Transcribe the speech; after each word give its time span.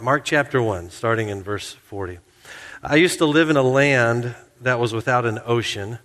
Mark 0.00 0.24
chapter 0.24 0.62
1, 0.62 0.90
starting 0.90 1.28
in 1.28 1.42
verse 1.42 1.72
40. 1.72 2.20
I 2.84 2.94
used 2.96 3.18
to 3.18 3.26
live 3.26 3.50
in 3.50 3.56
a 3.56 3.62
land 3.62 4.32
that 4.60 4.78
was 4.78 4.92
without 4.92 5.26
an 5.26 5.40
ocean. 5.44 5.98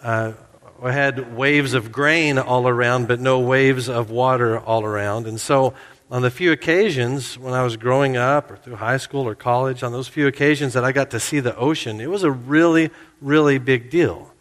Uh, 0.00 0.34
I 0.80 0.92
had 0.92 1.36
waves 1.36 1.74
of 1.74 1.90
grain 1.90 2.38
all 2.38 2.68
around, 2.68 3.08
but 3.08 3.18
no 3.18 3.40
waves 3.40 3.88
of 3.88 4.10
water 4.10 4.60
all 4.60 4.84
around. 4.84 5.26
And 5.26 5.40
so, 5.40 5.74
on 6.12 6.22
the 6.22 6.30
few 6.30 6.52
occasions 6.52 7.36
when 7.36 7.54
I 7.54 7.64
was 7.64 7.76
growing 7.76 8.16
up 8.16 8.52
or 8.52 8.56
through 8.56 8.76
high 8.76 8.98
school 8.98 9.26
or 9.26 9.34
college, 9.34 9.82
on 9.82 9.90
those 9.90 10.06
few 10.06 10.28
occasions 10.28 10.74
that 10.74 10.84
I 10.84 10.92
got 10.92 11.10
to 11.10 11.18
see 11.18 11.40
the 11.40 11.56
ocean, 11.56 12.00
it 12.00 12.08
was 12.08 12.22
a 12.22 12.30
really, 12.30 12.90
really 13.20 13.58
big 13.58 13.90
deal. 13.90 14.32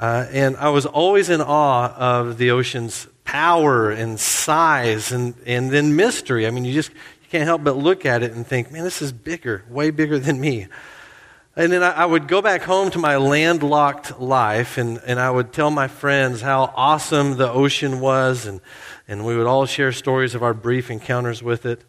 Uh, 0.00 0.26
and 0.30 0.56
I 0.56 0.70
was 0.70 0.86
always 0.86 1.28
in 1.28 1.42
awe 1.42 1.92
of 1.94 2.38
the 2.38 2.52
ocean's 2.52 3.06
power 3.24 3.90
and 3.90 4.18
size 4.18 5.12
and, 5.12 5.34
and 5.44 5.70
then 5.70 5.94
mystery. 5.94 6.46
I 6.46 6.50
mean, 6.50 6.64
you 6.64 6.72
just 6.72 6.90
can't 7.30 7.44
help 7.44 7.62
but 7.62 7.76
look 7.76 8.06
at 8.06 8.22
it 8.22 8.32
and 8.32 8.46
think, 8.46 8.70
man, 8.70 8.84
this 8.84 9.02
is 9.02 9.12
bigger, 9.12 9.64
way 9.68 9.90
bigger 9.90 10.18
than 10.18 10.40
me. 10.40 10.66
And 11.56 11.72
then 11.72 11.82
I, 11.82 11.90
I 11.90 12.06
would 12.06 12.28
go 12.28 12.40
back 12.40 12.62
home 12.62 12.90
to 12.92 12.98
my 12.98 13.16
landlocked 13.16 14.20
life 14.20 14.78
and, 14.78 14.98
and 15.04 15.18
I 15.20 15.30
would 15.30 15.52
tell 15.52 15.70
my 15.70 15.88
friends 15.88 16.40
how 16.40 16.72
awesome 16.74 17.36
the 17.36 17.50
ocean 17.50 18.00
was, 18.00 18.46
and, 18.46 18.60
and 19.06 19.26
we 19.26 19.36
would 19.36 19.46
all 19.46 19.66
share 19.66 19.92
stories 19.92 20.34
of 20.34 20.42
our 20.42 20.54
brief 20.54 20.90
encounters 20.90 21.42
with 21.42 21.66
it. 21.66 21.84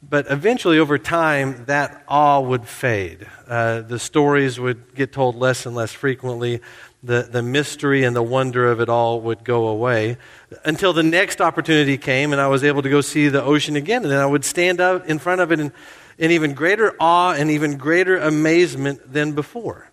But 0.00 0.30
eventually, 0.30 0.78
over 0.78 0.96
time, 0.96 1.64
that 1.64 2.04
awe 2.06 2.38
would 2.40 2.68
fade. 2.68 3.26
Uh, 3.48 3.80
the 3.80 3.98
stories 3.98 4.60
would 4.60 4.94
get 4.94 5.12
told 5.12 5.34
less 5.34 5.66
and 5.66 5.74
less 5.74 5.92
frequently 5.92 6.60
the, 7.02 7.28
the 7.30 7.42
mystery 7.42 8.04
and 8.04 8.14
the 8.14 8.22
wonder 8.22 8.70
of 8.70 8.80
it 8.80 8.88
all 8.88 9.20
would 9.20 9.44
go 9.44 9.68
away 9.68 10.16
until 10.64 10.92
the 10.92 11.02
next 11.02 11.40
opportunity 11.40 11.96
came 11.96 12.32
and 12.32 12.40
I 12.40 12.48
was 12.48 12.64
able 12.64 12.82
to 12.82 12.90
go 12.90 13.00
see 13.00 13.28
the 13.28 13.42
ocean 13.42 13.76
again. 13.76 14.02
And 14.02 14.10
then 14.10 14.20
I 14.20 14.26
would 14.26 14.44
stand 14.44 14.80
up 14.80 15.08
in 15.08 15.18
front 15.18 15.40
of 15.40 15.52
it 15.52 15.60
in, 15.60 15.72
in 16.18 16.30
even 16.32 16.54
greater 16.54 16.96
awe 16.98 17.32
and 17.32 17.50
even 17.50 17.76
greater 17.76 18.16
amazement 18.18 19.12
than 19.12 19.32
before. 19.32 19.90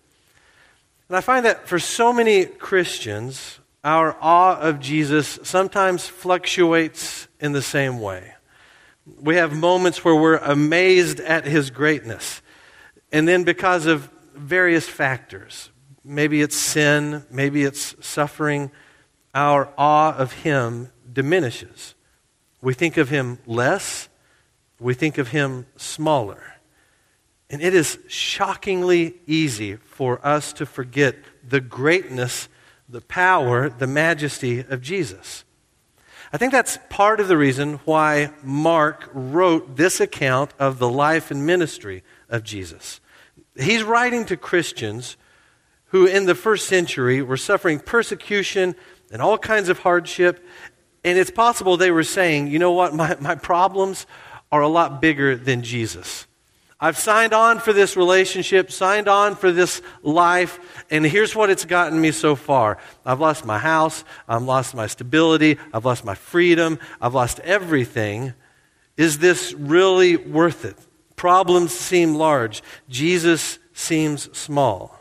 And 1.07 1.15
I 1.15 1.21
find 1.21 1.45
that 1.45 1.67
for 1.67 1.77
so 1.77 2.11
many 2.11 2.45
Christians, 2.45 3.59
our 3.83 4.17
awe 4.19 4.59
of 4.59 4.79
Jesus 4.79 5.37
sometimes 5.43 6.07
fluctuates 6.07 7.27
in 7.39 7.51
the 7.51 7.61
same 7.61 7.99
way. 7.99 8.33
We 9.21 9.35
have 9.35 9.53
moments 9.53 10.03
where 10.03 10.15
we're 10.15 10.37
amazed 10.37 11.19
at 11.19 11.45
his 11.45 11.69
greatness. 11.69 12.41
And 13.11 13.27
then, 13.27 13.43
because 13.43 13.85
of 13.85 14.09
various 14.33 14.89
factors, 14.89 15.69
maybe 16.05 16.41
it's 16.41 16.55
sin, 16.55 17.25
maybe 17.31 17.63
it's 17.63 17.95
suffering, 18.05 18.71
our 19.33 19.69
awe 19.77 20.15
of 20.15 20.31
Him 20.31 20.91
diminishes. 21.11 21.95
We 22.61 22.73
think 22.73 22.97
of 22.97 23.09
Him 23.09 23.39
less, 23.45 24.07
we 24.79 24.93
think 24.93 25.17
of 25.17 25.29
Him 25.29 25.65
smaller. 25.75 26.41
And 27.49 27.61
it 27.61 27.73
is 27.73 27.99
shockingly 28.07 29.15
easy 29.27 29.75
for 29.75 30.25
us 30.25 30.53
to 30.53 30.65
forget 30.65 31.15
the 31.47 31.61
greatness, 31.61 32.49
the 32.89 33.01
power, 33.01 33.69
the 33.69 33.87
majesty 33.87 34.59
of 34.59 34.81
Jesus. 34.81 35.43
I 36.33 36.37
think 36.37 36.51
that's 36.51 36.79
part 36.89 37.19
of 37.19 37.27
the 37.27 37.37
reason 37.37 37.75
why 37.85 38.31
Mark 38.43 39.09
wrote 39.13 39.75
this 39.75 39.99
account 39.99 40.51
of 40.59 40.79
the 40.79 40.89
life 40.89 41.29
and 41.31 41.45
ministry 41.45 42.03
of 42.29 42.43
Jesus. 42.43 42.99
He's 43.55 43.83
writing 43.83 44.25
to 44.25 44.37
Christians 44.37 45.17
who 45.87 46.05
in 46.05 46.25
the 46.25 46.35
first 46.35 46.67
century 46.67 47.21
were 47.21 47.37
suffering 47.37 47.79
persecution 47.79 48.75
and 49.11 49.21
all 49.21 49.37
kinds 49.37 49.69
of 49.69 49.79
hardship. 49.79 50.45
And 51.03 51.17
it's 51.17 51.31
possible 51.31 51.77
they 51.77 51.91
were 51.91 52.03
saying, 52.03 52.47
you 52.47 52.59
know 52.59 52.71
what, 52.71 52.93
my, 52.93 53.15
my 53.19 53.35
problems 53.35 54.05
are 54.51 54.61
a 54.61 54.67
lot 54.67 55.01
bigger 55.01 55.35
than 55.35 55.63
Jesus. 55.63 56.27
I've 56.79 56.97
signed 56.97 57.33
on 57.33 57.59
for 57.59 57.71
this 57.71 57.95
relationship, 57.95 58.69
signed 58.71 59.07
on 59.07 59.35
for 59.35 59.51
this 59.51 59.81
life, 60.03 60.59
and 60.91 61.05
here's 61.05 61.33
what 61.33 61.49
it's 61.49 61.63
gotten 61.63 61.99
me 61.99 62.11
so 62.11 62.35
far. 62.35 62.77
I've 63.05 63.21
lost 63.21 63.45
my 63.45 63.57
house, 63.57 64.03
I've 64.27 64.43
lost 64.43 64.75
my 64.75 64.87
stability, 64.87 65.57
I've 65.73 65.85
lost 65.85 66.03
my 66.03 66.15
freedom, 66.15 66.77
I've 66.99 67.13
lost 67.13 67.39
everything. 67.39 68.33
Is 68.97 69.19
this 69.19 69.53
really 69.53 70.17
worth 70.17 70.65
it? 70.65 70.75
Problems 71.15 71.71
seem 71.71 72.15
large, 72.15 72.61
Jesus 72.89 73.57
seems 73.73 74.37
small. 74.37 74.99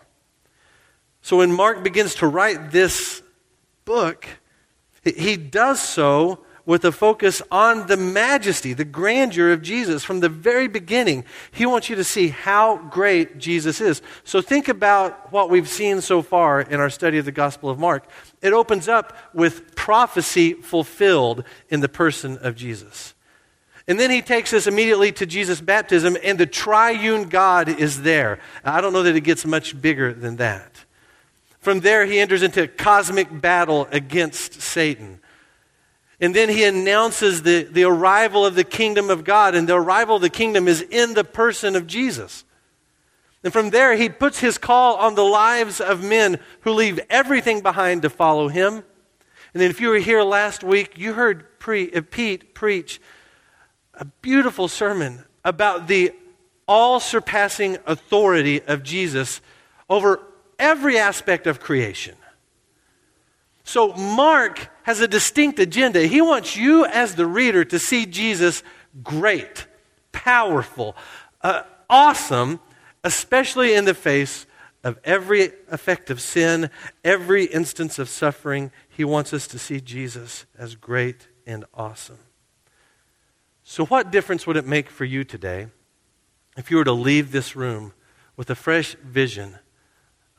So 1.25 1.39
when 1.39 1.53
Mark 1.53 1.83
begins 1.83 2.17
to 2.17 2.27
write 2.27 2.71
this 2.71 3.23
book, 3.87 4.29
he 5.03 5.39
does 5.39 5.83
so 5.83 6.45
with 6.67 6.85
a 6.85 6.93
focus 6.93 7.41
on 7.51 7.87
the 7.87 7.97
majesty, 7.97 8.75
the 8.75 8.85
grandeur 8.85 9.51
of 9.51 9.62
Jesus 9.62 10.05
from 10.05 10.21
the 10.21 10.29
very 10.29 10.69
beginning. 10.69 11.25
He 11.51 11.65
wants 11.65 11.89
you 11.89 11.97
to 11.97 12.05
see 12.05 12.29
how 12.29 12.77
great 12.77 13.39
Jesus 13.39 13.81
is. 13.81 14.03
So 14.25 14.43
think 14.43 14.69
about 14.69 15.33
what 15.33 15.49
we've 15.49 15.67
seen 15.67 16.03
so 16.03 16.21
far 16.21 16.61
in 16.61 16.79
our 16.79 16.91
study 16.91 17.17
of 17.17 17.25
the 17.25 17.33
Gospel 17.33 17.71
of 17.71 17.79
Mark. 17.79 18.06
It 18.43 18.53
opens 18.53 18.87
up 18.87 19.17
with 19.33 19.75
prophecy 19.75 20.53
fulfilled 20.53 21.45
in 21.71 21.81
the 21.81 21.89
person 21.89 22.37
of 22.37 22.55
Jesus. 22.55 23.15
And 23.89 23.99
then 23.99 24.11
he 24.11 24.21
takes 24.21 24.53
us 24.53 24.67
immediately 24.67 25.11
to 25.12 25.25
Jesus' 25.25 25.62
baptism, 25.62 26.19
and 26.23 26.39
the 26.39 26.45
triune 26.45 27.31
God 27.31 27.71
is 27.71 28.03
there. 28.03 28.41
I 28.62 28.83
don't 28.83 28.93
know 28.93 29.05
that 29.05 29.17
it 29.17 29.23
gets 29.23 29.47
much 29.47 29.81
bigger 29.81 30.12
than 30.12 30.37
that. 30.37 30.74
From 31.65 31.81
there, 31.81 32.05
he 32.05 32.21
enters 32.21 32.43
into 32.43 32.69
cosmic 32.69 33.41
battle 33.41 33.89
against 33.91 34.61
Satan. 34.61 35.19
And 36.21 36.37
then 36.37 36.51
he 36.51 36.63
announces 36.65 37.43
the, 37.43 37.63
the 37.63 37.85
arrival 37.85 38.45
of 38.45 38.55
the 38.55 38.65
kingdom 38.65 39.09
of 39.09 39.25
God, 39.25 39.55
and 39.55 39.67
the 39.67 39.75
arrival 39.75 40.17
of 40.17 40.23
the 40.23 40.29
kingdom 40.29 40.69
is 40.69 40.83
in 40.83 41.15
the 41.15 41.25
person 41.25 41.75
of 41.75 41.87
Jesus. 41.87 42.45
And 43.43 43.51
from 43.51 43.71
there, 43.71 43.97
he 43.97 44.11
puts 44.11 44.41
his 44.41 44.59
call 44.59 44.97
on 44.97 45.15
the 45.15 45.25
lives 45.25 45.81
of 45.81 46.05
men 46.05 46.39
who 46.61 46.73
leave 46.73 47.01
everything 47.09 47.63
behind 47.63 48.03
to 48.03 48.11
follow 48.11 48.49
him. 48.49 48.75
And 49.55 49.63
then, 49.63 49.71
if 49.71 49.81
you 49.81 49.89
were 49.89 49.97
here 49.97 50.23
last 50.23 50.63
week, 50.63 50.99
you 50.99 51.15
heard 51.15 51.59
pre, 51.59 51.91
uh, 51.93 52.03
Pete 52.11 52.55
preach 52.55 53.01
a 53.95 54.05
beautiful 54.05 54.69
sermon 54.69 55.25
about 55.47 55.89
the 55.89 56.13
all 56.69 57.01
surpassing 57.01 57.79
authority 57.87 58.61
of 58.61 58.83
Jesus 58.83 59.41
over 59.89 60.21
every 60.59 60.99
aspect 60.99 61.47
of 61.47 61.61
creation. 61.61 62.17
So, 63.65 63.95
Mark 63.95 64.69
has 64.83 65.01
a 65.01 65.09
distinct 65.09 65.59
agenda. 65.59 66.07
He 66.07 66.21
wants 66.21 66.57
you, 66.57 66.85
as 66.85 67.15
the 67.15 67.27
reader, 67.27 67.65
to 67.65 67.79
see 67.79 68.05
Jesus 68.05 68.63
great, 69.03 69.67
powerful, 70.13 70.95
uh, 71.41 71.63
awesome, 71.89 72.61
especially 73.03 73.75
in 73.75 73.87
the 73.87 73.95
face 73.95 74.47
of 74.83 74.99
every 75.03 75.53
effect 75.71 76.11
of 76.11 76.21
sin, 76.21 76.69
every 77.03 77.47
instance 77.47 77.99
of 77.99 78.11
suffering. 78.11 78.71
He 78.87 79.03
wants 79.03 79.33
us 79.33 79.47
to 79.49 79.59
see 79.59 79.81
Jesus 79.81 80.45
as 80.59 80.75
great 80.75 81.29
and 81.47 81.65
awesome. 81.73 82.19
So, 83.63 83.87
what 83.87 84.13
difference 84.13 84.47
would 84.47 84.59
it 84.59 84.67
make 84.67 84.91
for 84.91 85.07
you 85.07 85.25
today 85.25 85.69
if 86.55 86.71
you 86.71 86.77
were 86.77 86.85
to 86.85 86.93
leave 86.93 87.33
this 87.33 87.57
room 87.57 87.95
with 88.37 88.51
a 88.51 88.55
fresh 88.55 88.95
vision 89.03 89.59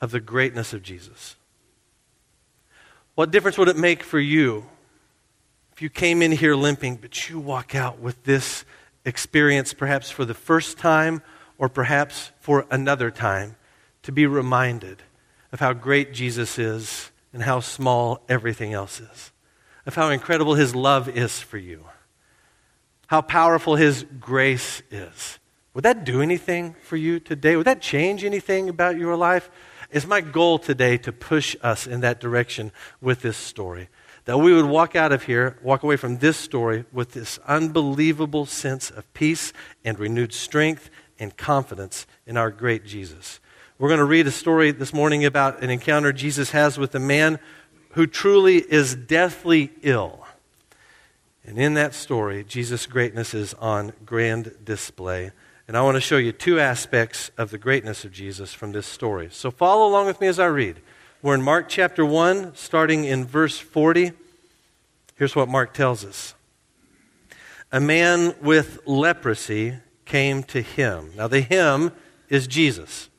of 0.02 0.12
the 0.12 0.20
greatness 0.20 0.74
of 0.74 0.84
Jesus? 0.84 1.36
What 3.16 3.32
difference 3.32 3.58
would 3.58 3.70
it 3.70 3.78
make 3.78 4.04
for 4.04 4.20
you 4.20 4.66
if 5.72 5.82
you 5.82 5.90
came 5.90 6.22
in 6.22 6.32
here 6.32 6.56
limping, 6.56 6.98
but 6.98 7.30
you 7.30 7.40
walk 7.40 7.76
out 7.76 8.00
with 8.00 8.24
this 8.24 8.64
experience 9.04 9.74
perhaps 9.74 10.10
for 10.10 10.26
the 10.26 10.34
first 10.34 10.78
time 10.78 11.22
or 11.58 11.70
perhaps 11.70 12.32
for 12.40 12.66
another 12.72 13.12
time 13.12 13.56
to 14.04 14.12
be 14.12 14.26
reminded 14.26 15.02
of 15.52 15.60
how 15.60 15.74
great 15.74 16.14
Jesus 16.14 16.60
is 16.60 17.12
and 17.34 17.44
how 17.44 17.60
small 17.60 18.22
everything 18.30 18.74
else 18.74 19.00
is, 19.00 19.32
of 19.86 19.96
how 19.96 20.10
incredible 20.10 20.56
his 20.56 20.76
love 20.76 21.10
is 21.10 21.40
for 21.40 21.58
you, 21.58 21.86
how 23.08 23.22
powerful 23.22 23.76
his 23.76 24.06
grace 24.20 24.82
is. 24.92 25.40
Would 25.74 25.84
that 25.84 26.06
do 26.06 26.22
anything 26.22 26.76
for 26.84 26.96
you 26.96 27.20
today? 27.20 27.58
Would 27.58 27.68
that 27.68 27.82
change 27.82 28.24
anything 28.24 28.70
about 28.70 28.98
your 28.98 29.16
life? 29.16 29.50
It's 29.96 30.06
my 30.06 30.20
goal 30.20 30.60
today 30.60 30.98
to 30.98 31.14
push 31.14 31.56
us 31.62 31.88
in 31.88 32.02
that 32.02 32.20
direction 32.20 32.74
with 33.00 33.22
this 33.22 33.38
story. 33.38 33.88
That 34.26 34.40
we 34.40 34.54
would 34.54 34.66
walk 34.66 34.94
out 34.94 35.14
of 35.14 35.24
here, 35.24 35.58
walk 35.64 35.84
away 35.84 35.96
from 35.96 36.18
this 36.18 36.36
story 36.36 36.84
with 36.92 37.14
this 37.14 37.40
unbelievable 37.48 38.46
sense 38.46 38.92
of 38.92 39.14
peace 39.14 39.54
and 39.86 39.98
renewed 39.98 40.34
strength 40.34 40.90
and 41.18 41.38
confidence 41.38 42.08
in 42.28 42.36
our 42.36 42.52
great 42.52 42.86
Jesus. 42.86 43.40
We're 43.80 43.88
going 43.88 44.00
to 44.00 44.04
read 44.04 44.28
a 44.28 44.32
story 44.32 44.72
this 44.72 44.94
morning 44.94 45.24
about 45.24 45.64
an 45.64 45.70
encounter 45.70 46.12
Jesus 46.12 46.52
has 46.52 46.78
with 46.78 46.94
a 46.94 47.00
man 47.00 47.40
who 47.92 48.06
truly 48.06 48.58
is 48.58 48.96
deathly 48.96 49.72
ill. 49.82 50.28
And 51.46 51.58
in 51.58 51.76
that 51.76 51.94
story, 51.94 52.44
Jesus' 52.44 52.86
greatness 52.86 53.34
is 53.34 53.54
on 53.54 53.94
grand 54.06 54.58
display. 54.66 55.32
And 55.68 55.76
I 55.76 55.82
want 55.82 55.96
to 55.96 56.02
show 56.02 56.18
you 56.18 56.32
two 56.32 56.60
aspects 56.60 57.32
of 57.38 57.50
the 57.50 57.58
greatness 57.58 58.06
of 58.06 58.12
Jesus 58.12 58.54
from 58.54 58.72
this 58.72 58.86
story. 58.86 59.30
So 59.32 59.50
follow 59.50 59.88
along 59.88 60.06
with 60.06 60.22
me 60.22 60.28
as 60.28 60.38
I 60.38 60.46
read. 60.46 60.80
We're 61.24 61.34
in 61.34 61.42
Mark 61.42 61.70
chapter 61.70 62.06
1, 62.06 62.54
starting 62.56 63.04
in 63.04 63.26
verse 63.26 63.58
40. 63.58 64.12
Here's 65.16 65.36
what 65.36 65.50
Mark 65.50 65.74
tells 65.74 66.06
us 66.06 66.36
A 67.72 67.80
man 67.80 68.36
with 68.42 68.80
leprosy 68.86 69.78
came 70.06 70.44
to 70.44 70.62
him. 70.62 71.12
Now, 71.16 71.28
the 71.28 71.42
him 71.42 71.92
is 72.30 72.46
Jesus. 72.46 73.10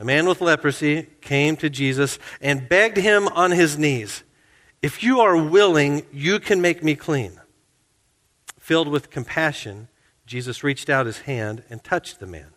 A 0.00 0.04
man 0.04 0.26
with 0.26 0.40
leprosy 0.40 1.06
came 1.20 1.56
to 1.56 1.70
Jesus 1.70 2.18
and 2.40 2.68
begged 2.68 2.96
him 2.96 3.28
on 3.28 3.52
his 3.52 3.78
knees, 3.78 4.24
If 4.82 5.04
you 5.04 5.20
are 5.20 5.36
willing, 5.36 6.06
you 6.12 6.40
can 6.40 6.60
make 6.60 6.82
me 6.82 6.96
clean. 6.96 7.40
Filled 8.58 8.88
with 8.88 9.10
compassion, 9.10 9.86
Jesus 10.28 10.62
reached 10.62 10.90
out 10.90 11.06
his 11.06 11.20
hand 11.20 11.64
and 11.70 11.82
touched 11.82 12.20
the 12.20 12.26
man. 12.26 12.52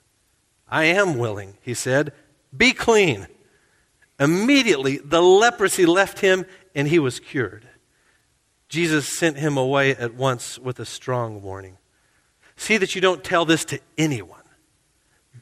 I 0.67 0.83
am 0.83 1.17
willing, 1.17 1.57
he 1.61 1.73
said. 1.73 2.11
Be 2.55 2.73
clean. 2.73 3.27
Immediately, 4.19 4.97
the 4.97 5.21
leprosy 5.21 5.85
left 5.85 6.19
him 6.19 6.45
and 6.75 6.87
he 6.87 6.99
was 6.99 7.19
cured. 7.19 7.67
Jesus 8.67 9.07
sent 9.07 9.37
him 9.37 9.57
away 9.57 9.95
at 9.95 10.13
once 10.13 10.59
with 10.59 10.79
a 10.79 10.85
strong 10.85 11.41
warning. 11.41 11.77
See 12.57 12.77
that 12.77 12.93
you 12.93 13.01
don't 13.01 13.23
tell 13.23 13.45
this 13.45 13.65
to 13.65 13.79
anyone. 13.97 14.43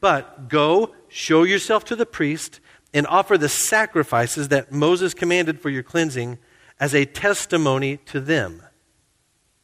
But 0.00 0.48
go, 0.48 0.94
show 1.08 1.42
yourself 1.42 1.84
to 1.86 1.96
the 1.96 2.06
priest, 2.06 2.60
and 2.94 3.06
offer 3.06 3.36
the 3.36 3.48
sacrifices 3.48 4.48
that 4.48 4.72
Moses 4.72 5.14
commanded 5.14 5.60
for 5.60 5.68
your 5.68 5.82
cleansing 5.82 6.38
as 6.78 6.94
a 6.94 7.04
testimony 7.04 7.98
to 8.06 8.20
them. 8.20 8.62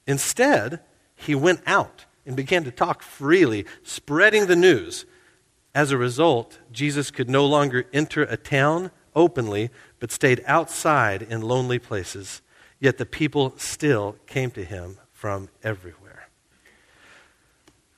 Instead, 0.07 0.81
he 1.15 1.35
went 1.35 1.61
out 1.67 2.06
and 2.27 2.37
began 2.37 2.65
to 2.65 2.71
talk 2.71 3.03
freely, 3.03 3.65
spreading 3.83 4.47
the 4.47 4.57
news. 4.57 5.07
As 5.75 5.93
a 5.93 5.97
result, 5.99 6.59
Jesus 6.73 7.11
could 7.11 7.31
no 7.31 7.47
longer 7.47 7.87
enter 7.93 8.23
a 8.23 8.37
town 8.37 8.91
openly, 9.15 9.71
but 10.01 10.11
stayed 10.13 10.43
outside 10.47 11.23
in 11.23 11.41
lonely 11.41 11.79
places. 11.79 12.43
Yet 12.81 12.99
the 12.99 13.07
people 13.07 13.55
still 13.57 14.17
came 14.27 14.51
to 14.53 14.65
him 14.65 14.99
from 15.13 15.49
everywhere. 15.63 16.29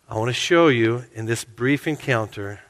I 0.08 0.16
want 0.16 0.28
to 0.28 0.34
show 0.34 0.68
you 0.68 1.04
in 1.14 1.26
this 1.26 1.44
brief 1.44 1.86
encounter 1.86 2.60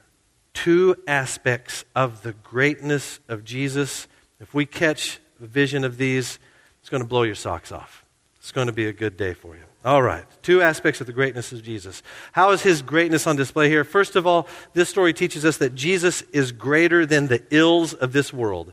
two 0.55 0.97
aspects 1.07 1.85
of 1.95 2.23
the 2.23 2.33
greatness 2.33 3.21
of 3.29 3.45
Jesus. 3.45 4.09
If 4.41 4.55
we 4.55 4.67
catch 4.67 5.21
a 5.41 5.47
vision 5.47 5.85
of 5.85 5.99
these, 5.99 6.39
it's 6.81 6.91
going 6.91 7.03
to 7.03 7.09
blow 7.09 7.23
your 7.23 7.37
socks 7.37 7.71
off. 7.71 8.05
It's 8.39 8.51
going 8.51 8.67
to 8.67 8.73
be 8.73 8.87
a 8.87 8.93
good 8.93 9.17
day 9.17 9.35
for 9.35 9.55
you. 9.55 9.68
All 9.85 10.03
right, 10.03 10.25
two 10.43 10.61
aspects 10.61 11.01
of 11.01 11.07
the 11.07 11.13
greatness 11.13 11.53
of 11.53 11.63
Jesus. 11.63 12.03
How 12.33 12.51
is 12.51 12.63
his 12.63 12.83
greatness 12.83 13.27
on 13.27 13.37
display 13.37 13.69
here? 13.69 13.85
First 13.85 14.17
of 14.17 14.27
all, 14.27 14.49
this 14.75 14.89
story 14.89 15.13
teaches 15.13 15.45
us 15.45 15.57
that 15.59 15.75
Jesus 15.75 16.23
is 16.33 16.51
greater 16.51 17.07
than 17.07 17.29
the 17.29 17.43
ills 17.51 17.95
of 17.95 18.13
this 18.13 18.33
world. 18.33 18.73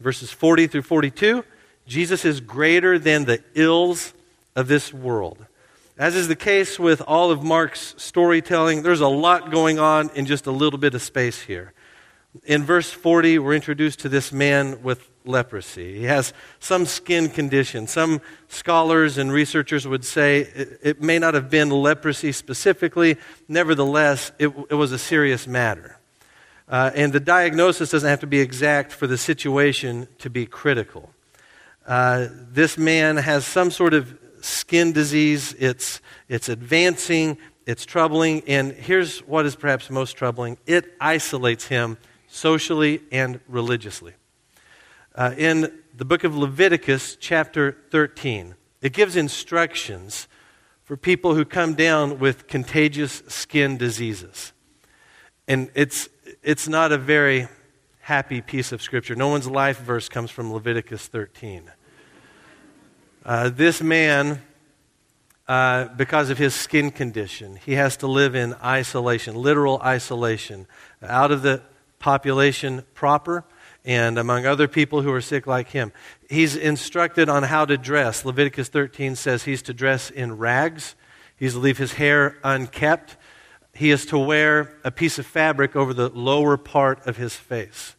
Verses 0.00 0.32
40 0.32 0.66
through 0.66 0.82
42, 0.82 1.44
Jesus 1.86 2.24
is 2.24 2.40
greater 2.40 2.98
than 2.98 3.26
the 3.26 3.42
ills 3.54 4.12
of 4.56 4.66
this 4.66 4.92
world. 4.92 5.46
As 5.96 6.16
is 6.16 6.28
the 6.28 6.36
case 6.36 6.78
with 6.78 7.02
all 7.06 7.30
of 7.30 7.44
Mark's 7.44 7.94
storytelling, 7.96 8.82
there's 8.82 9.02
a 9.02 9.08
lot 9.08 9.50
going 9.50 9.78
on 9.78 10.10
in 10.14 10.26
just 10.26 10.46
a 10.46 10.50
little 10.50 10.78
bit 10.78 10.94
of 10.94 11.02
space 11.02 11.42
here. 11.42 11.74
In 12.44 12.62
verse 12.62 12.90
40, 12.90 13.40
we're 13.40 13.54
introduced 13.54 14.00
to 14.00 14.08
this 14.08 14.32
man 14.32 14.84
with 14.84 15.08
leprosy. 15.24 15.98
He 15.98 16.04
has 16.04 16.32
some 16.60 16.86
skin 16.86 17.28
condition. 17.28 17.88
Some 17.88 18.20
scholars 18.46 19.18
and 19.18 19.32
researchers 19.32 19.86
would 19.86 20.04
say 20.04 20.42
it, 20.42 20.78
it 20.80 21.02
may 21.02 21.18
not 21.18 21.34
have 21.34 21.50
been 21.50 21.70
leprosy 21.70 22.30
specifically, 22.30 23.16
nevertheless, 23.48 24.30
it, 24.38 24.48
it 24.70 24.74
was 24.74 24.92
a 24.92 24.98
serious 24.98 25.48
matter. 25.48 25.98
Uh, 26.68 26.92
and 26.94 27.12
the 27.12 27.20
diagnosis 27.20 27.90
doesn't 27.90 28.08
have 28.08 28.20
to 28.20 28.28
be 28.28 28.38
exact 28.38 28.92
for 28.92 29.08
the 29.08 29.18
situation 29.18 30.06
to 30.18 30.30
be 30.30 30.46
critical. 30.46 31.10
Uh, 31.84 32.28
this 32.30 32.78
man 32.78 33.16
has 33.16 33.44
some 33.44 33.72
sort 33.72 33.92
of 33.92 34.16
skin 34.40 34.92
disease. 34.92 35.52
It's, 35.58 36.00
it's 36.28 36.48
advancing, 36.48 37.38
it's 37.66 37.84
troubling, 37.84 38.44
and 38.46 38.70
here's 38.70 39.18
what 39.20 39.46
is 39.46 39.56
perhaps 39.56 39.90
most 39.90 40.12
troubling 40.12 40.58
it 40.64 40.94
isolates 41.00 41.66
him 41.66 41.98
socially 42.30 43.02
and 43.10 43.40
religiously 43.48 44.14
uh, 45.14 45.34
in 45.36 45.72
the 45.96 46.04
book 46.04 46.24
of 46.24 46.36
Leviticus, 46.36 47.16
chapter 47.20 47.76
13. 47.90 48.54
It 48.80 48.92
gives 48.92 49.16
instructions 49.16 50.28
for 50.84 50.96
people 50.96 51.34
who 51.34 51.44
come 51.44 51.74
down 51.74 52.18
with 52.18 52.46
contagious 52.46 53.22
skin 53.28 53.76
diseases. 53.76 54.52
And 55.46 55.70
it's, 55.74 56.08
it's 56.42 56.68
not 56.68 56.92
a 56.92 56.98
very 56.98 57.48
happy 58.00 58.40
piece 58.40 58.72
of 58.72 58.80
scripture. 58.80 59.14
No 59.14 59.28
one's 59.28 59.48
life 59.48 59.80
verse 59.80 60.08
comes 60.08 60.30
from 60.30 60.52
Leviticus 60.52 61.06
13. 61.06 61.70
Uh, 63.24 63.50
this 63.50 63.82
man, 63.82 64.40
uh, 65.46 65.86
because 65.96 66.30
of 66.30 66.38
his 66.38 66.54
skin 66.54 66.90
condition, 66.90 67.56
he 67.56 67.72
has 67.72 67.96
to 67.98 68.06
live 68.06 68.34
in 68.34 68.54
isolation, 68.54 69.34
literal 69.34 69.80
isolation, 69.82 70.66
out 71.02 71.30
of 71.30 71.42
the 71.42 71.62
population 72.00 72.84
proper 72.94 73.44
and 73.84 74.18
among 74.18 74.44
other 74.44 74.66
people 74.66 75.02
who 75.02 75.12
are 75.12 75.20
sick 75.20 75.46
like 75.46 75.68
him. 75.68 75.92
He's 76.28 76.56
instructed 76.56 77.28
on 77.28 77.44
how 77.44 77.64
to 77.64 77.78
dress. 77.78 78.24
Leviticus 78.24 78.68
13 78.68 79.14
says 79.14 79.44
he's 79.44 79.62
to 79.62 79.72
dress 79.72 80.10
in 80.10 80.36
rags, 80.36 80.96
he's 81.36 81.52
to 81.52 81.60
leave 81.60 81.78
his 81.78 81.94
hair 81.94 82.36
unkept, 82.42 83.16
he 83.72 83.90
is 83.90 84.04
to 84.06 84.18
wear 84.18 84.76
a 84.84 84.90
piece 84.90 85.18
of 85.18 85.26
fabric 85.26 85.76
over 85.76 85.94
the 85.94 86.08
lower 86.08 86.56
part 86.56 87.06
of 87.06 87.16
his 87.16 87.34
face. 87.34 87.94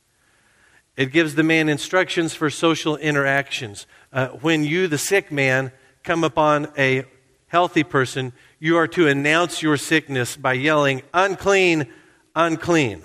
It 0.97 1.11
gives 1.11 1.35
the 1.35 1.43
man 1.43 1.69
instructions 1.69 2.35
for 2.35 2.49
social 2.49 2.97
interactions. 2.97 3.87
Uh, 4.11 4.27
when 4.27 4.63
you, 4.63 4.87
the 4.87 4.97
sick 4.97 5.31
man, 5.31 5.71
come 6.03 6.23
upon 6.23 6.67
a 6.77 7.05
healthy 7.47 7.83
person, 7.83 8.33
you 8.59 8.77
are 8.77 8.87
to 8.89 9.07
announce 9.07 9.61
your 9.61 9.77
sickness 9.77 10.35
by 10.35 10.53
yelling, 10.53 11.01
unclean, 11.13 11.87
unclean. 12.35 13.03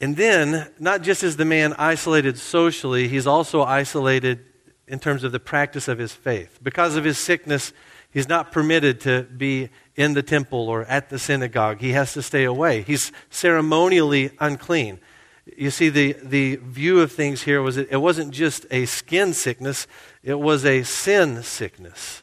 And 0.00 0.16
then, 0.16 0.70
not 0.78 1.02
just 1.02 1.22
is 1.22 1.36
the 1.36 1.44
man 1.44 1.74
isolated 1.74 2.38
socially, 2.38 3.06
he's 3.06 3.26
also 3.26 3.62
isolated 3.62 4.40
in 4.88 4.98
terms 4.98 5.24
of 5.24 5.32
the 5.32 5.40
practice 5.40 5.88
of 5.88 5.98
his 5.98 6.12
faith. 6.12 6.58
Because 6.62 6.96
of 6.96 7.04
his 7.04 7.18
sickness, 7.18 7.72
he's 8.10 8.28
not 8.28 8.50
permitted 8.50 9.00
to 9.02 9.22
be 9.24 9.68
in 9.96 10.14
the 10.14 10.22
temple 10.22 10.68
or 10.68 10.84
at 10.86 11.10
the 11.10 11.18
synagogue. 11.18 11.80
He 11.80 11.90
has 11.90 12.14
to 12.14 12.22
stay 12.22 12.44
away. 12.44 12.82
He's 12.82 13.12
ceremonially 13.28 14.30
unclean. 14.40 14.98
You 15.56 15.70
see, 15.70 15.90
the, 15.90 16.16
the 16.22 16.56
view 16.56 17.00
of 17.00 17.12
things 17.12 17.42
here 17.42 17.60
was 17.60 17.76
it 17.76 18.00
wasn't 18.00 18.32
just 18.32 18.66
a 18.70 18.86
skin 18.86 19.34
sickness, 19.34 19.86
it 20.22 20.38
was 20.38 20.64
a 20.64 20.82
sin 20.82 21.42
sickness. 21.42 22.22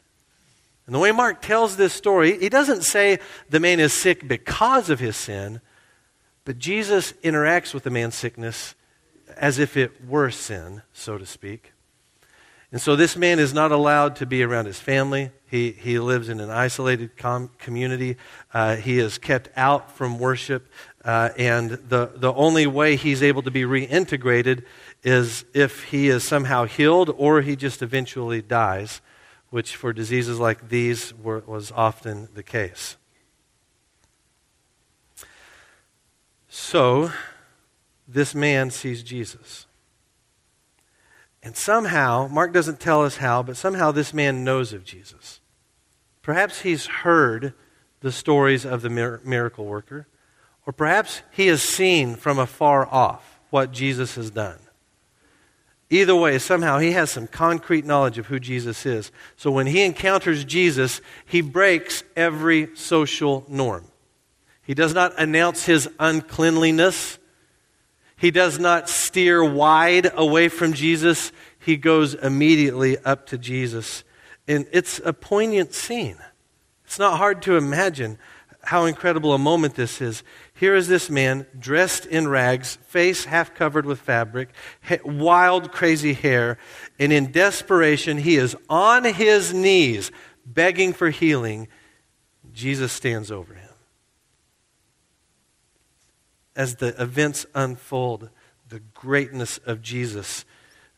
And 0.86 0.94
the 0.94 0.98
way 0.98 1.12
Mark 1.12 1.42
tells 1.42 1.76
this 1.76 1.92
story, 1.92 2.38
he 2.38 2.48
doesn't 2.48 2.82
say 2.82 3.18
the 3.50 3.60
man 3.60 3.78
is 3.78 3.92
sick 3.92 4.26
because 4.26 4.88
of 4.88 5.00
his 5.00 5.16
sin, 5.16 5.60
but 6.48 6.58
Jesus 6.58 7.12
interacts 7.22 7.74
with 7.74 7.82
the 7.82 7.90
man's 7.90 8.14
sickness 8.14 8.74
as 9.36 9.58
if 9.58 9.76
it 9.76 10.02
were 10.06 10.30
sin, 10.30 10.80
so 10.94 11.18
to 11.18 11.26
speak. 11.26 11.74
And 12.72 12.80
so 12.80 12.96
this 12.96 13.18
man 13.18 13.38
is 13.38 13.52
not 13.52 13.70
allowed 13.70 14.16
to 14.16 14.24
be 14.24 14.42
around 14.42 14.64
his 14.64 14.80
family. 14.80 15.30
He, 15.50 15.72
he 15.72 15.98
lives 15.98 16.30
in 16.30 16.40
an 16.40 16.48
isolated 16.48 17.18
com- 17.18 17.50
community. 17.58 18.16
Uh, 18.54 18.76
he 18.76 18.98
is 18.98 19.18
kept 19.18 19.50
out 19.58 19.92
from 19.92 20.18
worship. 20.18 20.72
Uh, 21.04 21.28
and 21.36 21.72
the, 21.72 22.12
the 22.14 22.32
only 22.32 22.66
way 22.66 22.96
he's 22.96 23.22
able 23.22 23.42
to 23.42 23.50
be 23.50 23.64
reintegrated 23.64 24.64
is 25.02 25.44
if 25.52 25.84
he 25.84 26.08
is 26.08 26.24
somehow 26.24 26.64
healed 26.64 27.14
or 27.18 27.42
he 27.42 27.56
just 27.56 27.82
eventually 27.82 28.40
dies, 28.40 29.02
which 29.50 29.76
for 29.76 29.92
diseases 29.92 30.40
like 30.40 30.70
these 30.70 31.12
were, 31.12 31.40
was 31.40 31.70
often 31.72 32.30
the 32.32 32.42
case. 32.42 32.96
So, 36.60 37.12
this 38.06 38.34
man 38.34 38.70
sees 38.70 39.04
Jesus. 39.04 39.66
And 41.40 41.56
somehow, 41.56 42.28
Mark 42.30 42.52
doesn't 42.52 42.80
tell 42.80 43.04
us 43.04 43.18
how, 43.18 43.44
but 43.44 43.56
somehow 43.56 43.92
this 43.92 44.12
man 44.12 44.44
knows 44.44 44.72
of 44.72 44.84
Jesus. 44.84 45.40
Perhaps 46.20 46.62
he's 46.62 46.86
heard 46.86 47.54
the 48.00 48.10
stories 48.10 48.66
of 48.66 48.82
the 48.82 48.90
miracle 48.90 49.66
worker, 49.66 50.08
or 50.66 50.72
perhaps 50.72 51.22
he 51.30 51.46
has 51.46 51.62
seen 51.62 52.16
from 52.16 52.40
afar 52.40 52.86
off 52.92 53.38
what 53.50 53.72
Jesus 53.72 54.16
has 54.16 54.30
done. 54.30 54.58
Either 55.88 56.16
way, 56.16 56.38
somehow 56.38 56.78
he 56.78 56.90
has 56.90 57.08
some 57.08 57.28
concrete 57.28 57.86
knowledge 57.86 58.18
of 58.18 58.26
who 58.26 58.40
Jesus 58.40 58.84
is. 58.84 59.12
So 59.36 59.50
when 59.50 59.68
he 59.68 59.84
encounters 59.84 60.44
Jesus, 60.44 61.00
he 61.24 61.40
breaks 61.40 62.02
every 62.16 62.74
social 62.74 63.46
norm. 63.48 63.84
He 64.68 64.74
does 64.74 64.92
not 64.92 65.18
announce 65.18 65.64
his 65.64 65.88
uncleanliness. 65.98 67.18
He 68.18 68.30
does 68.30 68.58
not 68.58 68.90
steer 68.90 69.42
wide 69.42 70.10
away 70.14 70.50
from 70.50 70.74
Jesus. 70.74 71.32
He 71.58 71.78
goes 71.78 72.12
immediately 72.12 72.98
up 72.98 73.28
to 73.28 73.38
Jesus. 73.38 74.04
And 74.46 74.66
it's 74.70 75.00
a 75.02 75.14
poignant 75.14 75.72
scene. 75.72 76.18
It's 76.84 76.98
not 76.98 77.16
hard 77.16 77.40
to 77.42 77.56
imagine 77.56 78.18
how 78.62 78.84
incredible 78.84 79.32
a 79.32 79.38
moment 79.38 79.74
this 79.74 80.02
is. 80.02 80.22
Here 80.52 80.74
is 80.74 80.86
this 80.86 81.08
man 81.08 81.46
dressed 81.58 82.04
in 82.04 82.28
rags, 82.28 82.76
face 82.88 83.24
half 83.24 83.54
covered 83.54 83.86
with 83.86 84.00
fabric, 84.00 84.50
wild, 85.02 85.72
crazy 85.72 86.12
hair, 86.12 86.58
and 86.98 87.10
in 87.10 87.32
desperation, 87.32 88.18
he 88.18 88.36
is 88.36 88.54
on 88.68 89.04
his 89.04 89.54
knees 89.54 90.12
begging 90.44 90.92
for 90.92 91.08
healing 91.08 91.68
Jesus 92.52 92.92
stands 92.92 93.30
over 93.30 93.54
him. 93.54 93.57
As 96.58 96.74
the 96.74 97.00
events 97.00 97.46
unfold, 97.54 98.30
the 98.68 98.80
greatness 98.92 99.58
of 99.58 99.80
Jesus 99.80 100.44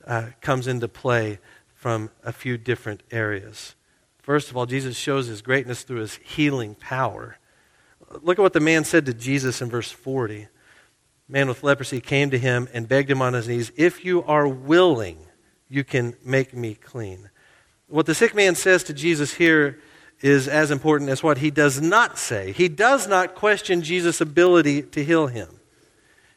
uh, 0.06 0.28
comes 0.40 0.66
into 0.66 0.88
play 0.88 1.38
from 1.74 2.08
a 2.24 2.32
few 2.32 2.56
different 2.56 3.02
areas. 3.10 3.74
First 4.22 4.50
of 4.50 4.56
all, 4.56 4.64
Jesus 4.64 4.96
shows 4.96 5.26
his 5.26 5.42
greatness 5.42 5.82
through 5.82 6.00
his 6.00 6.14
healing 6.24 6.76
power. 6.76 7.36
Look 8.22 8.38
at 8.38 8.42
what 8.42 8.54
the 8.54 8.60
man 8.60 8.84
said 8.84 9.04
to 9.04 9.12
Jesus 9.12 9.60
in 9.60 9.68
verse 9.68 9.90
40. 9.90 10.48
Man 11.28 11.46
with 11.46 11.62
leprosy 11.62 12.00
came 12.00 12.30
to 12.30 12.38
him 12.38 12.66
and 12.72 12.88
begged 12.88 13.10
him 13.10 13.20
on 13.20 13.34
his 13.34 13.46
knees, 13.46 13.70
If 13.76 14.02
you 14.02 14.22
are 14.22 14.48
willing, 14.48 15.18
you 15.68 15.84
can 15.84 16.16
make 16.24 16.54
me 16.54 16.74
clean. 16.74 17.28
What 17.86 18.06
the 18.06 18.14
sick 18.14 18.34
man 18.34 18.54
says 18.54 18.82
to 18.84 18.94
Jesus 18.94 19.34
here 19.34 19.78
is 20.22 20.48
as 20.48 20.70
important 20.70 21.10
as 21.10 21.22
what 21.22 21.38
he 21.38 21.50
does 21.50 21.80
not 21.80 22.18
say. 22.18 22.52
He 22.52 22.68
does 22.68 23.08
not 23.08 23.34
question 23.34 23.82
Jesus' 23.82 24.20
ability 24.20 24.82
to 24.82 25.04
heal 25.04 25.28
him. 25.28 25.48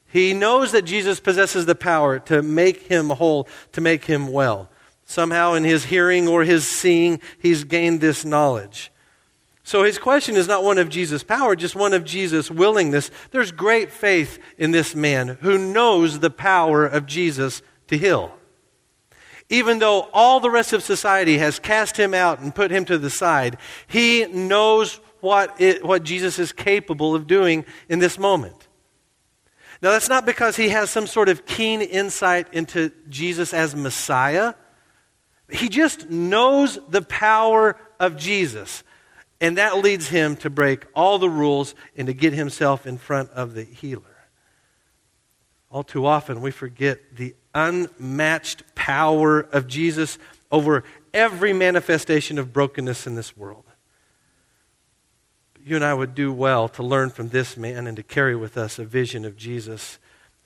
He 0.08 0.34
knows 0.34 0.72
that 0.72 0.84
Jesus 0.84 1.20
possesses 1.20 1.66
the 1.66 1.75
power 1.75 2.20
to 2.20 2.42
make 2.42 2.84
him 2.84 3.10
whole, 3.10 3.48
to 3.72 3.82
make 3.82 4.06
him 4.06 4.28
well. 4.28 4.70
Somehow, 5.06 5.54
in 5.54 5.63
his 5.63 5.86
hearing 5.86 6.28
or 6.28 6.44
his 6.44 6.68
seeing, 6.68 7.20
he's 7.40 7.63
gained 7.63 8.00
this 8.00 8.24
knowledge. 8.24 8.92
So 9.63 9.84
his 9.84 9.98
question 9.98 10.36
is 10.36 10.48
not 10.48 10.63
one 10.63 10.78
of 10.78 10.90
Jesus' 10.90 11.24
power, 11.24 11.56
just 11.56 11.75
one 11.75 11.94
of 11.94 12.04
Jesus' 12.04 12.52
willingness. 12.52 13.10
There's 13.32 13.52
great 13.52 13.92
faith 13.92 14.40
in 14.58 14.72
this 14.72 14.94
man 14.94 15.38
who 15.42 15.58
knows 15.58 16.20
the 16.20 16.30
power 16.30 16.86
of 16.86 17.06
Jesus 17.06 17.62
to 17.88 17.98
heal. 17.98 18.38
Even 19.53 19.77
though 19.77 20.10
all 20.13 20.39
the 20.39 20.50
rest 20.50 20.74
of 20.74 20.81
society 20.81 21.38
has 21.38 21.60
cast 21.60 21.95
him 21.95 22.15
out 22.15 22.39
and 22.39 22.55
put 22.55 22.72
him 22.72 22.86
to 22.86 22.98
the 22.98 23.12
side, 23.12 23.57
he 23.86 24.25
knows 24.25 25.00
what, 25.19 25.62
it, 25.62 25.86
what 25.86 26.01
Jesus 26.01 26.39
is 26.39 26.51
capable 26.51 27.13
of 27.13 27.27
doing 27.27 27.63
in 27.88 28.00
this 28.00 28.17
moment. 28.17 28.67
Now, 29.79 29.91
that's 29.91 30.10
not 30.10 30.25
because 30.25 30.55
he 30.55 30.69
has 30.69 30.89
some 30.89 31.05
sort 31.05 31.29
of 31.29 31.45
keen 31.45 31.81
insight 31.81 32.51
into 32.51 32.91
Jesus 33.10 33.53
as 33.53 33.75
Messiah. 33.75 34.55
He 35.51 35.69
just 35.69 36.10
knows 36.10 36.79
the 36.89 37.03
power 37.03 37.77
of 38.00 38.17
Jesus. 38.17 38.83
And 39.39 39.60
that 39.60 39.77
leads 39.77 40.07
him 40.07 40.36
to 40.38 40.50
break 40.50 40.88
all 40.95 41.19
the 41.19 41.29
rules 41.29 41.75
and 41.95 42.07
to 42.07 42.13
get 42.13 42.33
himself 42.33 42.88
in 42.88 42.98
front 42.98 43.29
of 43.29 43.53
the 43.53 43.65
healer. 43.65 44.01
All 45.69 45.83
too 45.83 46.07
often, 46.07 46.41
we 46.41 46.50
forget 46.50 47.00
the 47.15 47.36
unmatched 47.53 48.63
power 48.75 49.41
of 49.41 49.67
Jesus 49.67 50.17
over 50.51 50.83
every 51.13 51.53
manifestation 51.53 52.38
of 52.38 52.53
brokenness 52.53 53.07
in 53.07 53.15
this 53.15 53.36
world. 53.38 53.65
You 55.65 55.75
and 55.75 55.86
I 55.86 55.93
would 55.93 56.13
do 56.13 56.33
well 56.33 56.67
to 56.69 56.83
learn 56.83 57.10
from 57.10 57.29
this 57.29 57.55
man 57.55 57.88
and 57.88 57.95
to 57.98 58.03
carry 58.03 58.36
with 58.36 58.57
us 58.57 58.79
a 58.79 58.83
vision 58.83 59.24
of 59.24 59.38
Jesus 59.38 59.98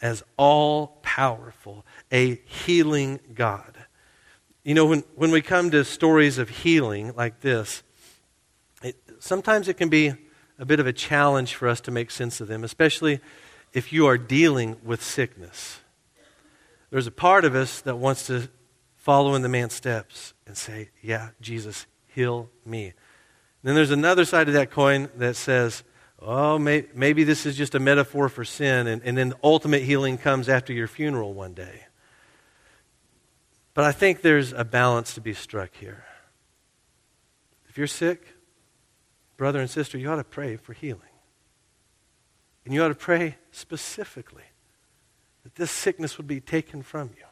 as 0.02 0.24
all 0.38 1.00
powerful, 1.02 1.86
a 2.12 2.36
healing 2.46 3.20
God. 3.34 3.86
You 4.64 4.76
know, 4.76 4.86
when, 4.86 5.04
when 5.16 5.32
we 5.32 5.42
come 5.42 5.72
to 5.72 5.84
stories 5.84 6.38
of 6.38 6.50
healing 6.50 7.14
like 7.16 7.40
this, 7.42 7.84
it, 8.84 8.96
sometimes 9.20 9.68
it 9.68 9.76
can 9.76 9.90
be 9.90 10.14
a 10.60 10.66
bit 10.66 10.80
of 10.80 10.88
a 10.88 10.94
challenge 10.94 11.56
for 11.56 11.68
us 11.68 11.82
to 11.82 11.92
make 11.92 12.12
sense 12.12 12.42
of 12.42 12.48
them, 12.48 12.64
especially 12.64 13.20
if 13.74 13.92
you 13.92 14.06
are 14.08 14.18
dealing 14.18 14.78
with 14.84 15.04
sickness. 15.04 15.80
There's 16.90 17.08
a 17.08 17.12
part 17.12 17.46
of 17.46 17.56
us 17.56 17.82
that 17.82 17.98
wants 17.98 18.28
to 18.28 18.50
follow 18.96 19.36
in 19.36 19.42
the 19.42 19.50
man's 19.50 19.74
steps 19.74 20.34
and 20.46 20.58
say, 20.58 20.90
Yeah, 21.02 21.30
Jesus, 21.42 21.86
heal 22.08 22.50
me. 22.66 22.94
Then 23.64 23.76
there's 23.76 23.92
another 23.92 24.26
side 24.26 24.48
of 24.48 24.54
that 24.54 24.72
coin 24.72 25.10
that 25.18 25.36
says, 25.36 25.84
Oh, 26.20 26.58
may, 26.58 26.86
maybe 26.96 27.24
this 27.24 27.46
is 27.46 27.56
just 27.56 27.76
a 27.76 27.80
metaphor 27.80 28.30
for 28.30 28.44
sin, 28.44 28.88
and, 28.88 29.02
and 29.04 29.18
then 29.18 29.30
the 29.30 29.38
ultimate 29.44 29.84
healing 29.84 30.18
comes 30.18 30.50
after 30.50 30.74
your 30.74 30.88
funeral 30.88 31.34
one 31.34 31.54
day. 31.54 31.86
But 33.74 33.84
I 33.86 33.92
think 33.92 34.22
there's 34.22 34.54
a 34.54 34.66
balance 34.66 35.14
to 35.14 35.22
be 35.22 35.34
struck 35.34 35.76
here. 35.76 36.06
If 37.70 37.78
you're 37.78 37.86
sick, 37.86 38.34
brother 39.36 39.60
and 39.60 39.70
sister, 39.70 40.00
you 40.00 40.10
ought 40.10 40.16
to 40.16 40.24
pray 40.24 40.56
for 40.56 40.74
healing. 40.74 41.02
And 42.66 42.74
you 42.74 42.84
ought 42.84 42.88
to 42.88 42.96
pray 42.96 43.38
specifically 43.52 44.44
that 45.48 45.56
this 45.56 45.72
sickness 45.72 46.18
would 46.18 46.28
be 46.28 46.42
taken 46.42 46.84
from 46.84 47.12
you. 47.18 47.24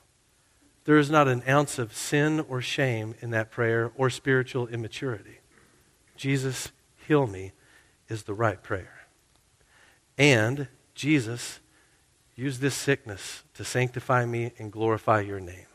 There 0.86 0.98
is 0.98 1.12
not 1.12 1.28
an 1.28 1.44
ounce 1.50 1.78
of 1.78 1.94
sin 1.94 2.40
or 2.48 2.62
shame 2.62 3.14
in 3.20 3.32
that 3.32 3.52
prayer 3.52 3.92
or 3.98 4.10
spiritual 4.10 4.68
immaturity. 4.68 5.40
Jesus, 6.16 6.72
heal 7.06 7.28
me, 7.28 7.52
is 8.08 8.24
the 8.24 8.34
right 8.34 8.64
prayer. 8.64 9.06
And 10.18 10.70
Jesus, 10.94 11.60
use 12.38 12.60
this 12.60 12.74
sickness 12.74 13.44
to 13.54 13.66
sanctify 13.66 14.26
me 14.26 14.54
and 14.58 14.72
glorify 14.72 15.20
your 15.20 15.42
name. 15.42 15.68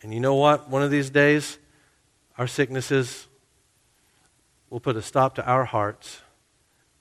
And 0.00 0.14
you 0.14 0.20
know 0.20 0.36
what? 0.36 0.70
One 0.70 0.82
of 0.82 0.90
these 0.90 1.10
days, 1.10 1.58
our 2.38 2.46
sicknesses 2.46 3.26
will 4.70 4.80
put 4.80 4.96
a 4.96 5.02
stop 5.02 5.34
to 5.34 5.46
our 5.46 5.66
hearts 5.66 6.22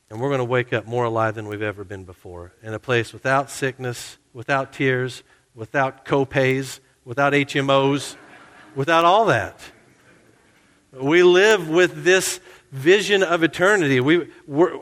and 0.09 0.19
we're 0.19 0.29
going 0.29 0.39
to 0.39 0.45
wake 0.45 0.73
up 0.73 0.85
more 0.85 1.05
alive 1.05 1.35
than 1.35 1.47
we've 1.47 1.61
ever 1.61 1.83
been 1.83 2.03
before 2.03 2.53
in 2.61 2.73
a 2.73 2.79
place 2.79 3.11
without 3.13 3.49
sickness, 3.49 4.17
without 4.33 4.73
tears, 4.73 5.23
without 5.55 6.05
copays, 6.05 6.79
without 7.03 7.33
HMOs, 7.33 8.15
without 8.75 9.05
all 9.05 9.25
that. 9.25 9.59
We 10.91 11.23
live 11.23 11.69
with 11.69 12.03
this 12.03 12.39
vision 12.71 13.23
of 13.23 13.43
eternity. 13.43 13.99
We, 13.99 14.29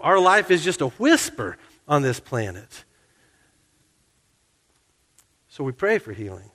our 0.01 0.20
life 0.20 0.51
is 0.51 0.63
just 0.63 0.82
a 0.82 0.88
whisper 0.88 1.58
on 1.88 2.01
this 2.01 2.20
planet. 2.20 2.86
So 5.48 5.63
we 5.63 5.72
pray 5.72 6.00
for 6.00 6.13
healing. 6.13 6.50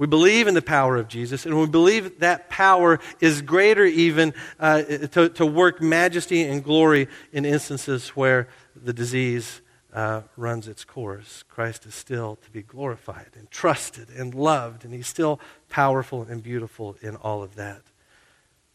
We 0.00 0.06
believe 0.06 0.46
in 0.46 0.54
the 0.54 0.62
power 0.62 0.96
of 0.96 1.08
Jesus, 1.08 1.44
and 1.44 1.60
we 1.60 1.66
believe 1.66 2.20
that 2.20 2.48
power 2.48 3.00
is 3.20 3.42
greater 3.42 3.84
even 3.84 4.32
uh, 4.58 4.82
to, 4.82 5.28
to 5.28 5.44
work 5.44 5.82
majesty 5.82 6.40
and 6.40 6.64
glory 6.64 7.06
in 7.34 7.44
instances 7.44 8.08
where 8.16 8.48
the 8.74 8.94
disease 8.94 9.60
uh, 9.92 10.22
runs 10.38 10.68
its 10.68 10.86
course. 10.86 11.44
Christ 11.50 11.84
is 11.84 11.94
still 11.94 12.36
to 12.36 12.50
be 12.50 12.62
glorified 12.62 13.32
and 13.34 13.50
trusted 13.50 14.08
and 14.08 14.34
loved, 14.34 14.86
and 14.86 14.94
he's 14.94 15.06
still 15.06 15.38
powerful 15.68 16.22
and 16.22 16.42
beautiful 16.42 16.96
in 17.02 17.16
all 17.16 17.42
of 17.42 17.56
that. 17.56 17.82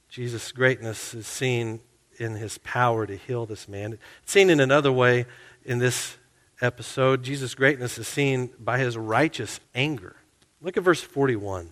Jesus' 0.09 0.51
greatness 0.51 1.15
is 1.15 1.25
seen 1.25 1.79
in 2.19 2.35
his 2.35 2.59
power 2.59 3.07
to 3.07 3.15
heal 3.17 3.47
this 3.47 3.67
man. 3.67 3.97
It's 4.21 4.31
seen 4.31 4.51
in 4.51 4.59
another 4.59 4.91
way 4.91 5.25
in 5.63 5.79
this 5.79 6.17
episode. 6.61 7.23
Jesus' 7.23 7.55
greatness 7.55 7.97
is 7.97 8.07
seen 8.07 8.51
by 8.59 8.77
his 8.77 8.95
righteous 8.95 9.59
anger. 9.73 10.17
Look 10.61 10.77
at 10.77 10.83
verse 10.83 11.01
41. 11.01 11.69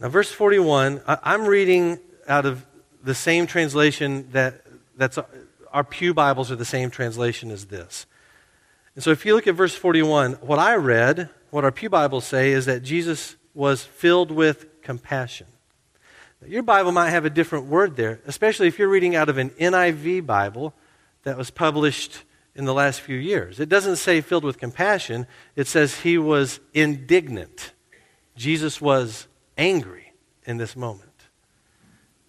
Now, 0.00 0.08
verse 0.08 0.30
41, 0.30 1.02
I'm 1.06 1.46
reading 1.46 1.98
out 2.28 2.46
of 2.46 2.64
the 3.02 3.14
same 3.14 3.46
translation 3.46 4.28
that 4.32 4.64
that's 4.96 5.18
our 5.72 5.84
Pew 5.84 6.14
Bibles 6.14 6.50
are 6.50 6.56
the 6.56 6.64
same 6.64 6.90
translation 6.90 7.50
as 7.50 7.66
this. 7.66 8.06
And 8.94 9.04
so 9.04 9.10
if 9.10 9.24
you 9.24 9.34
look 9.34 9.46
at 9.46 9.54
verse 9.54 9.74
41, 9.74 10.34
what 10.34 10.58
I 10.58 10.74
read, 10.74 11.30
what 11.50 11.64
our 11.64 11.72
Pew 11.72 11.88
Bibles 11.88 12.24
say 12.24 12.50
is 12.50 12.66
that 12.66 12.82
Jesus 12.82 13.36
was 13.54 13.82
filled 13.84 14.30
with 14.30 14.82
compassion. 14.82 15.46
Now, 16.40 16.48
your 16.48 16.62
Bible 16.62 16.92
might 16.92 17.10
have 17.10 17.24
a 17.24 17.30
different 17.30 17.66
word 17.66 17.96
there, 17.96 18.20
especially 18.26 18.68
if 18.68 18.78
you're 18.78 18.88
reading 18.88 19.16
out 19.16 19.28
of 19.28 19.38
an 19.38 19.50
NIV 19.50 20.26
Bible 20.26 20.74
that 21.22 21.36
was 21.36 21.50
published 21.50 22.22
in 22.58 22.64
the 22.64 22.74
last 22.74 23.00
few 23.00 23.16
years. 23.16 23.60
It 23.60 23.68
doesn't 23.68 23.96
say 23.96 24.20
filled 24.20 24.42
with 24.42 24.58
compassion, 24.58 25.28
it 25.54 25.68
says 25.68 26.00
he 26.00 26.18
was 26.18 26.58
indignant. 26.74 27.72
Jesus 28.36 28.80
was 28.80 29.28
angry 29.56 30.12
in 30.44 30.56
this 30.56 30.74
moment. 30.74 31.04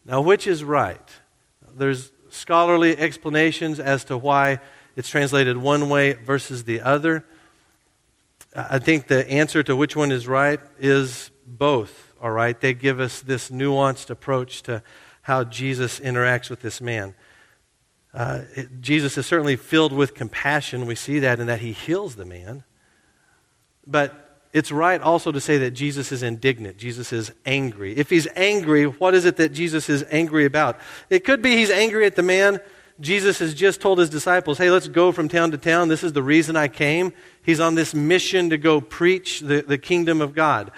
Now, 0.05 0.21
which 0.21 0.45
is 0.45 0.63
right? 0.63 1.09
There's 1.75 2.11
scholarly 2.29 2.95
explanations 2.95 3.79
as 3.79 4.03
to 4.05 4.17
why 4.17 4.59
it's 4.95 5.09
translated 5.09 5.57
one 5.57 5.89
way 5.89 6.13
versus 6.13 6.63
the 6.63 6.81
other. 6.81 7.25
I 8.55 8.77
think 8.77 9.07
the 9.07 9.27
answer 9.29 9.63
to 9.63 9.75
which 9.75 9.95
one 9.95 10.11
is 10.11 10.27
right 10.27 10.59
is 10.79 11.31
both, 11.47 12.13
all 12.21 12.31
right? 12.31 12.59
They 12.59 12.75
give 12.75 12.99
us 12.99 13.21
this 13.21 13.49
nuanced 13.49 14.11
approach 14.11 14.61
to 14.63 14.83
how 15.23 15.43
Jesus 15.43 15.99
interacts 15.99 16.51
with 16.51 16.61
this 16.61 16.81
man. 16.81 17.15
Uh, 18.13 18.41
it, 18.55 18.81
Jesus 18.81 19.17
is 19.17 19.25
certainly 19.25 19.55
filled 19.55 19.93
with 19.93 20.15
compassion. 20.15 20.85
We 20.85 20.95
see 20.95 21.19
that 21.19 21.39
in 21.39 21.47
that 21.47 21.59
he 21.59 21.71
heals 21.71 22.15
the 22.15 22.25
man. 22.25 22.63
But 23.85 24.25
it's 24.51 24.71
right 24.71 24.99
also 24.99 25.31
to 25.31 25.39
say 25.39 25.59
that 25.59 25.71
Jesus 25.71 26.11
is 26.11 26.23
indignant. 26.23 26.77
Jesus 26.77 27.13
is 27.13 27.31
angry. 27.45 27.95
If 27.95 28.09
he's 28.09 28.27
angry, 28.35 28.85
what 28.85 29.13
is 29.13 29.25
it 29.25 29.37
that 29.37 29.53
Jesus 29.53 29.89
is 29.89 30.03
angry 30.09 30.45
about? 30.45 30.79
It 31.09 31.23
could 31.23 31.41
be 31.41 31.55
he's 31.55 31.69
angry 31.69 32.05
at 32.05 32.15
the 32.15 32.23
man. 32.23 32.59
Jesus 32.99 33.39
has 33.39 33.53
just 33.53 33.79
told 33.79 33.99
his 33.99 34.09
disciples, 34.09 34.57
hey, 34.57 34.69
let's 34.71 34.87
go 34.87 35.11
from 35.11 35.29
town 35.29 35.51
to 35.51 35.57
town. 35.57 35.87
This 35.87 36.03
is 36.03 36.13
the 36.13 36.23
reason 36.23 36.55
I 36.55 36.67
came. 36.67 37.13
He's 37.43 37.59
on 37.59 37.75
this 37.75 37.93
mission 37.93 38.49
to 38.49 38.57
go 38.57 38.81
preach 38.81 39.39
the, 39.39 39.61
the 39.61 39.77
kingdom 39.77 40.19
of 40.19 40.33
God. 40.33 40.71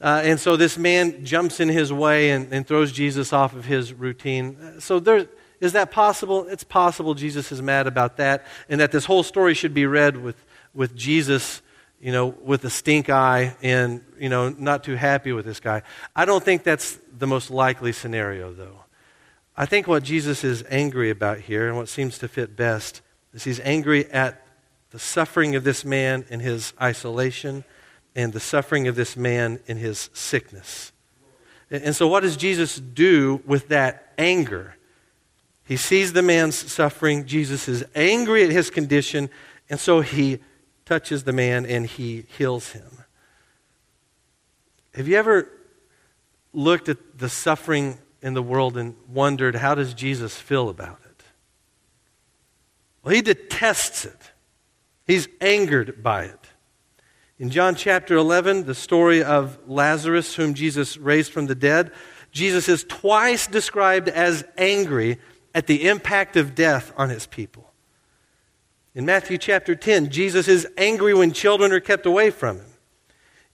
Uh, 0.00 0.22
and 0.24 0.40
so 0.40 0.56
this 0.56 0.76
man 0.76 1.24
jumps 1.24 1.60
in 1.60 1.68
his 1.68 1.92
way 1.92 2.30
and, 2.30 2.52
and 2.52 2.66
throws 2.66 2.90
Jesus 2.90 3.32
off 3.32 3.54
of 3.54 3.66
his 3.66 3.92
routine. 3.92 4.80
So 4.80 4.98
there, 4.98 5.28
is 5.64 5.72
that 5.72 5.90
possible? 5.90 6.46
It's 6.48 6.64
possible 6.64 7.14
Jesus 7.14 7.50
is 7.50 7.60
mad 7.62 7.86
about 7.86 8.18
that, 8.18 8.46
and 8.68 8.80
that 8.80 8.92
this 8.92 9.04
whole 9.04 9.22
story 9.22 9.54
should 9.54 9.74
be 9.74 9.86
read 9.86 10.16
with, 10.16 10.36
with 10.74 10.94
Jesus, 10.94 11.62
you 12.00 12.12
know, 12.12 12.26
with 12.26 12.64
a 12.64 12.70
stink 12.70 13.10
eye 13.10 13.56
and, 13.62 14.04
you 14.18 14.28
know, 14.28 14.50
not 14.50 14.84
too 14.84 14.94
happy 14.94 15.32
with 15.32 15.44
this 15.44 15.60
guy. 15.60 15.82
I 16.14 16.24
don't 16.24 16.44
think 16.44 16.62
that's 16.62 16.98
the 17.16 17.26
most 17.26 17.50
likely 17.50 17.92
scenario, 17.92 18.52
though. 18.52 18.84
I 19.56 19.66
think 19.66 19.86
what 19.86 20.02
Jesus 20.02 20.44
is 20.44 20.64
angry 20.68 21.10
about 21.10 21.38
here, 21.38 21.68
and 21.68 21.76
what 21.76 21.88
seems 21.88 22.18
to 22.18 22.28
fit 22.28 22.56
best, 22.56 23.02
is 23.32 23.44
he's 23.44 23.60
angry 23.60 24.10
at 24.10 24.44
the 24.90 24.98
suffering 24.98 25.56
of 25.56 25.64
this 25.64 25.84
man 25.84 26.24
in 26.28 26.40
his 26.40 26.72
isolation 26.80 27.64
and 28.14 28.32
the 28.32 28.40
suffering 28.40 28.86
of 28.86 28.96
this 28.96 29.16
man 29.16 29.60
in 29.66 29.76
his 29.76 30.10
sickness. 30.12 30.92
And 31.70 31.96
so, 31.96 32.06
what 32.06 32.20
does 32.20 32.36
Jesus 32.36 32.76
do 32.76 33.42
with 33.46 33.68
that 33.68 34.12
anger? 34.18 34.76
He 35.64 35.76
sees 35.76 36.12
the 36.12 36.22
man's 36.22 36.70
suffering. 36.70 37.24
Jesus 37.24 37.68
is 37.68 37.84
angry 37.94 38.44
at 38.44 38.50
his 38.50 38.70
condition, 38.70 39.30
and 39.70 39.80
so 39.80 40.00
he 40.00 40.40
touches 40.84 41.24
the 41.24 41.32
man 41.32 41.64
and 41.64 41.86
he 41.86 42.26
heals 42.36 42.72
him. 42.72 43.04
Have 44.94 45.08
you 45.08 45.16
ever 45.16 45.50
looked 46.52 46.88
at 46.88 47.18
the 47.18 47.28
suffering 47.28 47.98
in 48.22 48.34
the 48.34 48.42
world 48.42 48.76
and 48.76 48.94
wondered, 49.08 49.56
how 49.56 49.74
does 49.74 49.94
Jesus 49.94 50.36
feel 50.36 50.68
about 50.68 51.00
it? 51.04 51.22
Well, 53.02 53.14
he 53.14 53.22
detests 53.22 54.04
it, 54.04 54.32
he's 55.06 55.28
angered 55.40 56.02
by 56.02 56.24
it. 56.24 56.40
In 57.38 57.50
John 57.50 57.74
chapter 57.74 58.14
11, 58.14 58.64
the 58.64 58.74
story 58.74 59.22
of 59.22 59.58
Lazarus, 59.66 60.36
whom 60.36 60.54
Jesus 60.54 60.96
raised 60.96 61.32
from 61.32 61.46
the 61.46 61.54
dead, 61.56 61.90
Jesus 62.30 62.68
is 62.68 62.84
twice 62.84 63.46
described 63.46 64.08
as 64.08 64.44
angry 64.56 65.18
at 65.54 65.66
the 65.66 65.86
impact 65.88 66.36
of 66.36 66.54
death 66.54 66.92
on 66.96 67.10
his 67.10 67.26
people. 67.26 67.70
In 68.94 69.06
Matthew 69.06 69.38
chapter 69.38 69.74
10, 69.74 70.10
Jesus 70.10 70.48
is 70.48 70.66
angry 70.76 71.14
when 71.14 71.32
children 71.32 71.72
are 71.72 71.80
kept 71.80 72.06
away 72.06 72.30
from 72.30 72.58
him. 72.58 72.66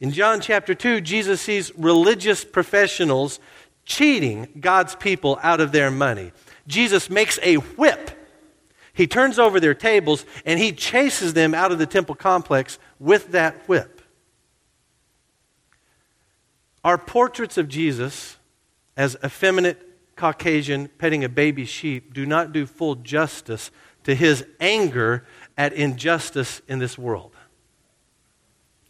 In 0.01 0.11
John 0.13 0.41
chapter 0.41 0.75
2, 0.75 1.01
Jesus 1.03 1.41
sees 1.41 1.75
religious 1.77 2.45
professionals 2.45 3.39
cheating 3.85 4.49
God's 4.61 4.95
people 4.95 5.39
out 5.43 5.61
of 5.61 5.73
their 5.73 5.91
money. 5.91 6.33
Jesus 6.67 7.11
makes 7.11 7.39
a 7.43 7.57
whip. 7.57 8.11
He 8.93 9.07
turns 9.07 9.39
over 9.39 9.61
their 9.61 9.75
tables 9.75 10.25
and 10.45 10.59
he 10.59 10.73
chases 10.73 11.35
them 11.35 11.55
out 11.55 11.73
of 11.73 11.79
the 11.79 11.87
temple 11.87 12.15
complex 12.15 12.79
with 12.99 13.33
that 13.33 13.69
whip. 13.69 14.03
Our 16.85 16.99
portraits 16.99 17.59
of 17.59 17.69
Jesus 17.69 18.37
as 18.97 19.17
effeminate 19.25 19.90
Caucasian 20.21 20.89
petting 20.99 21.25
a 21.25 21.31
baby 21.31 21.65
sheep 21.65 22.13
do 22.13 22.27
not 22.27 22.53
do 22.53 22.67
full 22.67 22.95
justice 22.95 23.71
to 24.05 24.15
his 24.15 24.45
anger 24.61 25.25
at 25.57 25.73
injustice 25.73 26.61
in 26.69 26.79
this 26.79 26.99
world. 26.99 27.35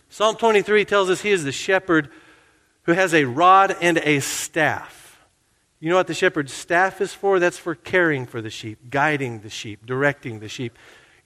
Psalm 0.08 0.34
23 0.34 0.84
tells 0.84 1.08
us 1.08 1.20
he 1.20 1.30
is 1.30 1.44
the 1.44 1.52
shepherd 1.52 2.08
who 2.82 2.92
has 2.92 3.14
a 3.14 3.26
rod 3.26 3.76
and 3.80 3.98
a 3.98 4.18
staff. 4.18 5.24
You 5.78 5.88
know 5.88 5.94
what 5.94 6.08
the 6.08 6.14
shepherd's 6.14 6.52
staff 6.52 7.00
is 7.00 7.14
for? 7.14 7.38
That's 7.38 7.58
for 7.58 7.76
caring 7.76 8.26
for 8.26 8.42
the 8.42 8.50
sheep, 8.50 8.90
guiding 8.90 9.38
the 9.38 9.50
sheep, 9.50 9.86
directing 9.86 10.40
the 10.40 10.48
sheep. 10.48 10.76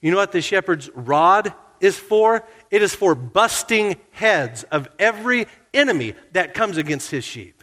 You 0.01 0.11
know 0.11 0.17
what 0.17 0.31
the 0.31 0.41
shepherd's 0.41 0.87
rod 0.93 1.51
is 1.79 1.97
for? 1.97 2.45
It 2.69 2.83
is 2.83 2.93
for 2.93 3.15
busting 3.15 3.95
heads 4.11 4.65
of 4.65 4.87
every 4.99 5.47
enemy 5.73 6.13
that 6.33 6.53
comes 6.53 6.77
against 6.77 7.09
his 7.09 7.23
sheep. 7.23 7.54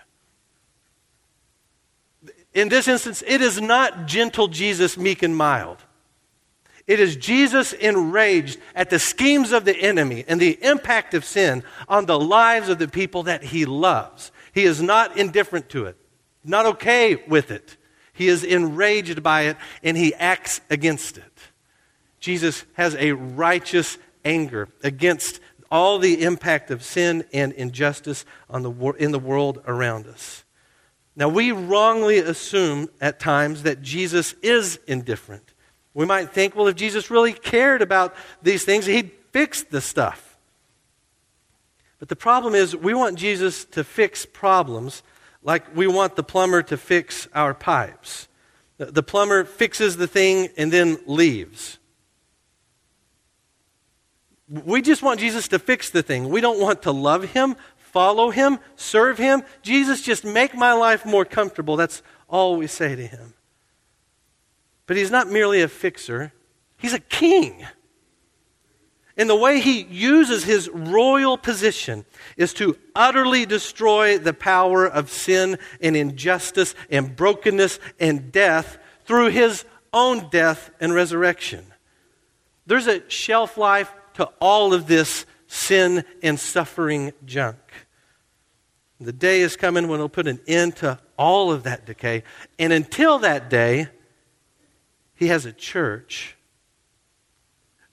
In 2.54 2.68
this 2.68 2.88
instance, 2.88 3.22
it 3.26 3.40
is 3.40 3.60
not 3.60 4.06
gentle 4.06 4.48
Jesus, 4.48 4.96
meek 4.98 5.22
and 5.22 5.36
mild. 5.36 5.78
It 6.86 7.00
is 7.00 7.16
Jesus 7.16 7.72
enraged 7.72 8.58
at 8.74 8.90
the 8.90 8.98
schemes 8.98 9.52
of 9.52 9.64
the 9.64 9.76
enemy 9.76 10.24
and 10.26 10.40
the 10.40 10.58
impact 10.62 11.14
of 11.14 11.24
sin 11.24 11.62
on 11.88 12.06
the 12.06 12.18
lives 12.18 12.68
of 12.68 12.78
the 12.78 12.88
people 12.88 13.22
that 13.24 13.44
he 13.44 13.64
loves. 13.64 14.32
He 14.52 14.64
is 14.64 14.82
not 14.82 15.16
indifferent 15.16 15.68
to 15.70 15.86
it, 15.86 15.96
not 16.44 16.66
okay 16.66 17.16
with 17.28 17.50
it. 17.50 17.76
He 18.12 18.28
is 18.28 18.44
enraged 18.44 19.22
by 19.22 19.42
it 19.42 19.56
and 19.82 19.96
he 19.96 20.14
acts 20.14 20.60
against 20.68 21.18
it. 21.18 21.24
Jesus 22.20 22.64
has 22.74 22.94
a 22.96 23.12
righteous 23.12 23.96
anger 24.24 24.68
against 24.82 25.40
all 25.70 25.98
the 25.98 26.22
impact 26.22 26.70
of 26.70 26.82
sin 26.82 27.24
and 27.32 27.52
injustice 27.54 28.26
the, 28.50 28.94
in 28.98 29.12
the 29.12 29.18
world 29.18 29.62
around 29.66 30.06
us. 30.06 30.41
Now, 31.14 31.28
we 31.28 31.52
wrongly 31.52 32.18
assume 32.18 32.88
at 33.00 33.20
times 33.20 33.64
that 33.64 33.82
Jesus 33.82 34.34
is 34.42 34.78
indifferent. 34.86 35.52
We 35.94 36.06
might 36.06 36.30
think, 36.30 36.56
well, 36.56 36.68
if 36.68 36.76
Jesus 36.76 37.10
really 37.10 37.34
cared 37.34 37.82
about 37.82 38.14
these 38.42 38.64
things, 38.64 38.86
he'd 38.86 39.10
fix 39.30 39.62
the 39.62 39.80
stuff. 39.80 40.38
But 41.98 42.08
the 42.08 42.16
problem 42.16 42.54
is, 42.54 42.74
we 42.74 42.94
want 42.94 43.18
Jesus 43.18 43.64
to 43.66 43.84
fix 43.84 44.24
problems 44.26 45.02
like 45.42 45.76
we 45.76 45.86
want 45.86 46.16
the 46.16 46.22
plumber 46.22 46.62
to 46.62 46.76
fix 46.76 47.28
our 47.34 47.52
pipes. 47.52 48.28
The 48.78 49.02
plumber 49.02 49.44
fixes 49.44 49.96
the 49.96 50.06
thing 50.06 50.48
and 50.56 50.72
then 50.72 50.98
leaves. 51.06 51.78
We 54.48 54.82
just 54.82 55.02
want 55.02 55.20
Jesus 55.20 55.48
to 55.48 55.58
fix 55.58 55.90
the 55.90 56.02
thing. 56.02 56.28
We 56.28 56.40
don't 56.40 56.60
want 56.60 56.82
to 56.82 56.92
love 56.92 57.24
him 57.24 57.56
follow 57.92 58.30
him, 58.30 58.58
serve 58.74 59.18
him. 59.18 59.42
Jesus, 59.62 60.02
just 60.02 60.24
make 60.24 60.54
my 60.54 60.72
life 60.72 61.06
more 61.06 61.24
comfortable. 61.24 61.76
That's 61.76 62.02
all 62.28 62.56
we 62.56 62.66
say 62.66 62.96
to 62.96 63.06
him. 63.06 63.34
But 64.86 64.96
he's 64.96 65.10
not 65.10 65.30
merely 65.30 65.62
a 65.62 65.68
fixer, 65.68 66.32
he's 66.76 66.94
a 66.94 66.98
king. 66.98 67.64
And 69.14 69.28
the 69.28 69.36
way 69.36 69.60
he 69.60 69.82
uses 69.82 70.44
his 70.44 70.70
royal 70.70 71.36
position 71.36 72.06
is 72.38 72.54
to 72.54 72.78
utterly 72.94 73.44
destroy 73.44 74.16
the 74.16 74.32
power 74.32 74.86
of 74.86 75.10
sin 75.10 75.58
and 75.82 75.94
injustice 75.94 76.74
and 76.90 77.14
brokenness 77.14 77.78
and 78.00 78.32
death 78.32 78.78
through 79.04 79.28
his 79.28 79.66
own 79.92 80.30
death 80.30 80.70
and 80.80 80.94
resurrection. 80.94 81.66
There's 82.66 82.86
a 82.86 83.08
shelf 83.10 83.58
life 83.58 83.92
to 84.14 84.24
all 84.40 84.72
of 84.72 84.86
this 84.86 85.26
sin 85.46 86.04
and 86.22 86.40
suffering 86.40 87.12
junk. 87.26 87.58
The 89.04 89.12
day 89.12 89.40
is 89.40 89.56
coming 89.56 89.88
when 89.88 90.00
he'll 90.00 90.08
put 90.08 90.26
an 90.26 90.40
end 90.46 90.76
to 90.76 90.98
all 91.18 91.50
of 91.50 91.64
that 91.64 91.86
decay. 91.86 92.22
And 92.58 92.72
until 92.72 93.18
that 93.20 93.50
day, 93.50 93.88
he 95.14 95.28
has 95.28 95.46
a 95.46 95.52
church 95.52 96.36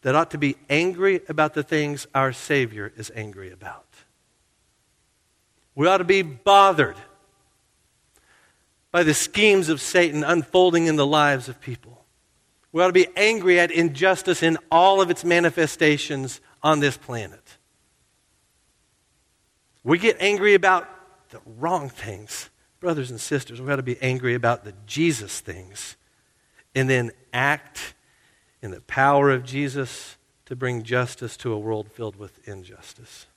that 0.02 0.15
ought 0.15 0.32
to 0.32 0.38
be 0.38 0.56
angry 0.69 1.22
about 1.28 1.54
the 1.54 1.63
things 1.63 2.08
our 2.15 2.32
Savior 2.32 2.91
is 2.95 3.12
angry 3.15 3.52
about. 3.52 3.86
We 5.76 5.88
ought 5.88 5.98
to 5.98 6.04
be 6.04 6.22
bothered 6.22 6.98
by 8.91 9.04
the 9.04 9.13
schemes 9.13 9.69
of 9.69 9.82
Satan 9.82 10.24
unfolding 10.24 10.88
in 10.88 10.95
the 10.95 11.06
lives 11.06 11.48
of 11.48 11.62
people. 11.62 12.06
We 12.72 12.82
ought 12.82 12.88
to 12.88 12.93
be 12.93 13.08
angry 13.15 13.60
at 13.60 13.72
injustice 13.72 14.43
in 14.43 14.58
all 14.72 15.02
of 15.02 15.10
its 15.10 15.24
manifestations 15.24 16.41
on 16.62 16.80
this 16.80 16.98
planet. 16.98 17.58
We 19.84 19.98
get 19.98 20.17
angry 20.19 20.54
about 20.54 20.88
the 21.30 21.42
wrong 21.46 21.89
things. 21.89 22.50
Brothers 22.80 23.12
and 23.12 23.20
sisters, 23.20 23.60
we've 23.60 23.68
got 23.68 23.78
to 23.78 23.84
be 23.84 24.02
angry 24.02 24.36
about 24.36 24.63
the 24.63 24.74
Jesus 24.86 25.39
things 25.39 25.98
and 26.76 26.89
then 26.89 27.12
act 27.34 27.94
in 28.62 28.72
the 28.72 28.82
power 28.82 29.32
of 29.32 29.44
Jesus 29.44 30.18
to 30.46 30.56
bring 30.56 30.84
justice 30.84 31.38
to 31.38 31.52
a 31.52 31.58
world 31.58 31.92
filled 31.92 32.15
with 32.15 32.48
injustice. 32.48 33.28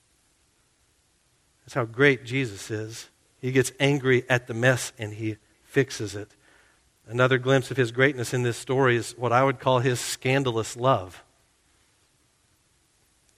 That's 1.64 1.74
how 1.74 1.84
great 1.84 2.24
Jesus 2.24 2.70
is. 2.70 3.08
He 3.40 3.52
gets 3.52 3.72
angry 3.80 4.24
at 4.28 4.46
the 4.46 4.54
mess 4.54 4.92
and 4.98 5.14
he 5.14 5.36
fixes 5.64 6.14
it. 6.14 6.30
Another 7.06 7.38
glimpse 7.38 7.70
of 7.70 7.76
his 7.76 7.90
greatness 7.90 8.32
in 8.32 8.42
this 8.42 8.56
story 8.56 8.96
is 8.96 9.16
what 9.18 9.32
I 9.32 9.42
would 9.42 9.58
call 9.58 9.80
his 9.80 10.00
scandalous 10.00 10.76
love. 10.76 11.22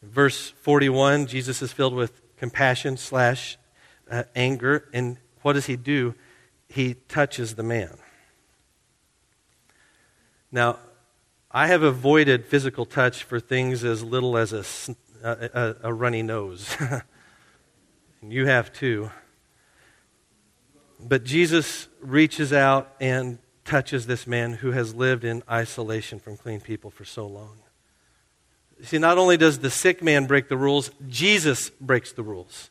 In 0.02 0.10
verse 0.10 0.50
41, 0.60 1.26
Jesus 1.26 1.62
is 1.62 1.72
filled 1.72 1.94
with 1.94 2.20
compassion 2.36 2.96
slash 2.96 3.56
uh, 4.10 4.24
anger, 4.34 4.88
and 4.92 5.18
what 5.42 5.54
does 5.54 5.66
he 5.66 5.76
do? 5.76 6.14
He 6.68 6.94
touches 7.08 7.54
the 7.54 7.62
man. 7.62 7.98
Now, 10.50 10.78
I 11.50 11.68
have 11.68 11.82
avoided 11.82 12.46
physical 12.46 12.84
touch 12.84 13.22
for 13.22 13.40
things 13.40 13.84
as 13.84 14.02
little 14.02 14.36
as 14.36 14.52
a, 14.52 14.64
a, 15.22 15.74
a 15.84 15.92
runny 15.92 16.22
nose. 16.22 16.76
and 18.22 18.32
you 18.32 18.46
have 18.46 18.72
too. 18.72 19.10
But 21.00 21.24
Jesus 21.24 21.88
reaches 22.00 22.52
out 22.52 22.94
and 23.00 23.38
touches 23.64 24.06
this 24.06 24.26
man 24.26 24.54
who 24.54 24.72
has 24.72 24.94
lived 24.94 25.24
in 25.24 25.42
isolation 25.50 26.18
from 26.18 26.36
clean 26.36 26.60
people 26.60 26.90
for 26.90 27.04
so 27.04 27.26
long. 27.26 27.58
See, 28.82 28.98
not 28.98 29.18
only 29.18 29.36
does 29.36 29.60
the 29.60 29.70
sick 29.70 30.02
man 30.02 30.26
break 30.26 30.48
the 30.48 30.56
rules, 30.56 30.90
Jesus 31.08 31.70
breaks 31.70 32.12
the 32.12 32.22
rules. 32.22 32.70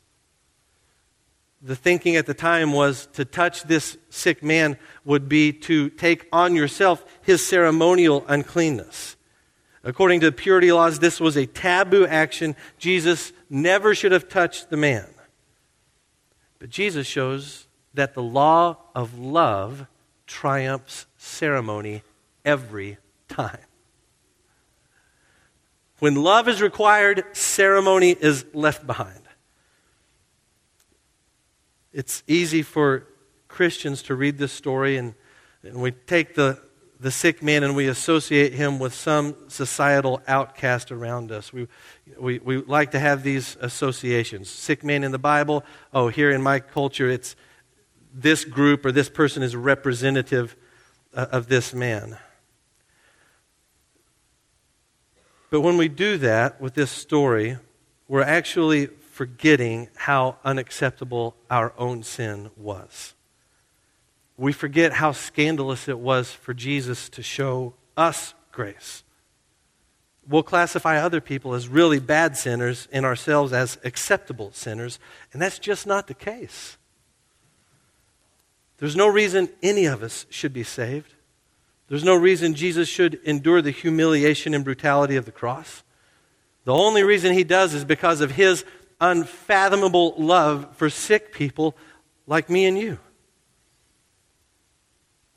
The 1.63 1.75
thinking 1.77 2.17
at 2.17 2.25
the 2.25 2.33
time 2.33 2.73
was 2.73 3.07
to 3.13 3.23
touch 3.23 3.63
this 3.63 3.97
sick 4.09 4.43
man 4.43 4.77
would 5.05 5.29
be 5.29 5.53
to 5.53 5.89
take 5.89 6.27
on 6.33 6.55
yourself 6.55 7.05
his 7.21 7.45
ceremonial 7.45 8.25
uncleanness. 8.27 9.15
According 9.81 10.19
to 10.21 10.27
the 10.27 10.31
purity 10.33 10.71
laws, 10.73 10.99
this 10.99 11.21
was 11.21 11.37
a 11.37 11.45
taboo 11.45 12.05
action. 12.05 12.55
Jesus 12.77 13.31
never 13.49 13.95
should 13.95 14.11
have 14.11 14.27
touched 14.27 14.69
the 14.69 14.77
man. 14.77 15.07
But 16.59 16.69
Jesus 16.69 17.07
shows 17.07 17.67
that 17.93 18.13
the 18.13 18.23
law 18.23 18.77
of 18.93 19.17
love 19.17 19.87
triumphs 20.27 21.05
ceremony 21.17 22.03
every 22.43 22.97
time. 23.29 23.59
When 25.99 26.15
love 26.15 26.49
is 26.49 26.61
required, 26.61 27.23
ceremony 27.31 28.11
is 28.11 28.45
left 28.53 28.85
behind. 28.85 29.22
It's 31.93 32.23
easy 32.25 32.63
for 32.63 33.05
Christians 33.47 34.01
to 34.03 34.15
read 34.15 34.39
this 34.39 34.51
story 34.51 34.97
and, 34.97 35.13
and 35.61 35.79
we 35.79 35.91
take 35.91 36.33
the, 36.33 36.59
the 36.99 37.11
sick 37.11 37.43
man 37.43 37.63
and 37.63 37.75
we 37.75 37.87
associate 37.87 38.53
him 38.53 38.79
with 38.79 38.95
some 38.95 39.35
societal 39.47 40.19
outcast 40.27 40.91
around 40.91 41.31
us. 41.31 41.53
We, 41.53 41.67
we, 42.17 42.39
we 42.39 42.57
like 42.57 42.91
to 42.91 42.99
have 42.99 43.21
these 43.21 43.57
associations. 43.61 44.49
Sick 44.49 44.83
man 44.83 45.03
in 45.03 45.11
the 45.11 45.19
Bible, 45.19 45.63
oh, 45.93 46.07
here 46.07 46.31
in 46.31 46.41
my 46.41 46.59
culture, 46.59 47.07
it's 47.07 47.35
this 48.11 48.43
group 48.43 48.85
or 48.85 48.91
this 48.91 49.09
person 49.09 49.43
is 49.43 49.55
representative 49.55 50.55
uh, 51.13 51.27
of 51.31 51.47
this 51.47 51.75
man. 51.75 52.17
But 55.51 55.61
when 55.61 55.77
we 55.77 55.89
do 55.89 56.17
that 56.17 56.59
with 56.59 56.73
this 56.73 56.89
story, 56.89 57.57
we're 58.07 58.23
actually 58.23 58.89
forgetting 59.13 59.87
how 59.95 60.35
unacceptable 60.43 61.35
our 61.47 61.71
own 61.77 62.01
sin 62.01 62.49
was. 62.57 63.13
We 64.37 64.51
forget 64.51 64.93
how 64.93 65.11
scandalous 65.11 65.87
it 65.87 65.99
was 65.99 66.31
for 66.31 66.55
Jesus 66.55 67.09
to 67.09 67.21
show 67.21 67.75
us 67.95 68.33
grace. 68.51 69.03
We'll 70.27 70.41
classify 70.41 70.97
other 70.97 71.21
people 71.21 71.53
as 71.53 71.67
really 71.67 71.99
bad 71.99 72.35
sinners 72.35 72.87
and 72.91 73.05
ourselves 73.05 73.53
as 73.53 73.77
acceptable 73.83 74.51
sinners, 74.51 74.97
and 75.31 75.39
that's 75.39 75.59
just 75.59 75.85
not 75.85 76.07
the 76.07 76.15
case. 76.15 76.77
There's 78.79 78.95
no 78.95 79.07
reason 79.07 79.49
any 79.61 79.85
of 79.85 80.01
us 80.01 80.25
should 80.31 80.53
be 80.53 80.63
saved. 80.63 81.13
There's 81.87 82.03
no 82.03 82.15
reason 82.15 82.55
Jesus 82.55 82.89
should 82.89 83.19
endure 83.25 83.61
the 83.61 83.69
humiliation 83.69 84.55
and 84.55 84.63
brutality 84.63 85.17
of 85.17 85.25
the 85.25 85.31
cross. 85.31 85.83
The 86.65 86.73
only 86.73 87.03
reason 87.03 87.33
he 87.33 87.43
does 87.43 87.75
is 87.75 87.85
because 87.85 88.19
of 88.19 88.31
his 88.31 88.65
unfathomable 88.99 90.15
love 90.17 90.75
for 90.75 90.89
sick 90.89 91.33
people 91.33 91.75
like 92.27 92.49
me 92.49 92.65
and 92.65 92.77
you. 92.77 92.99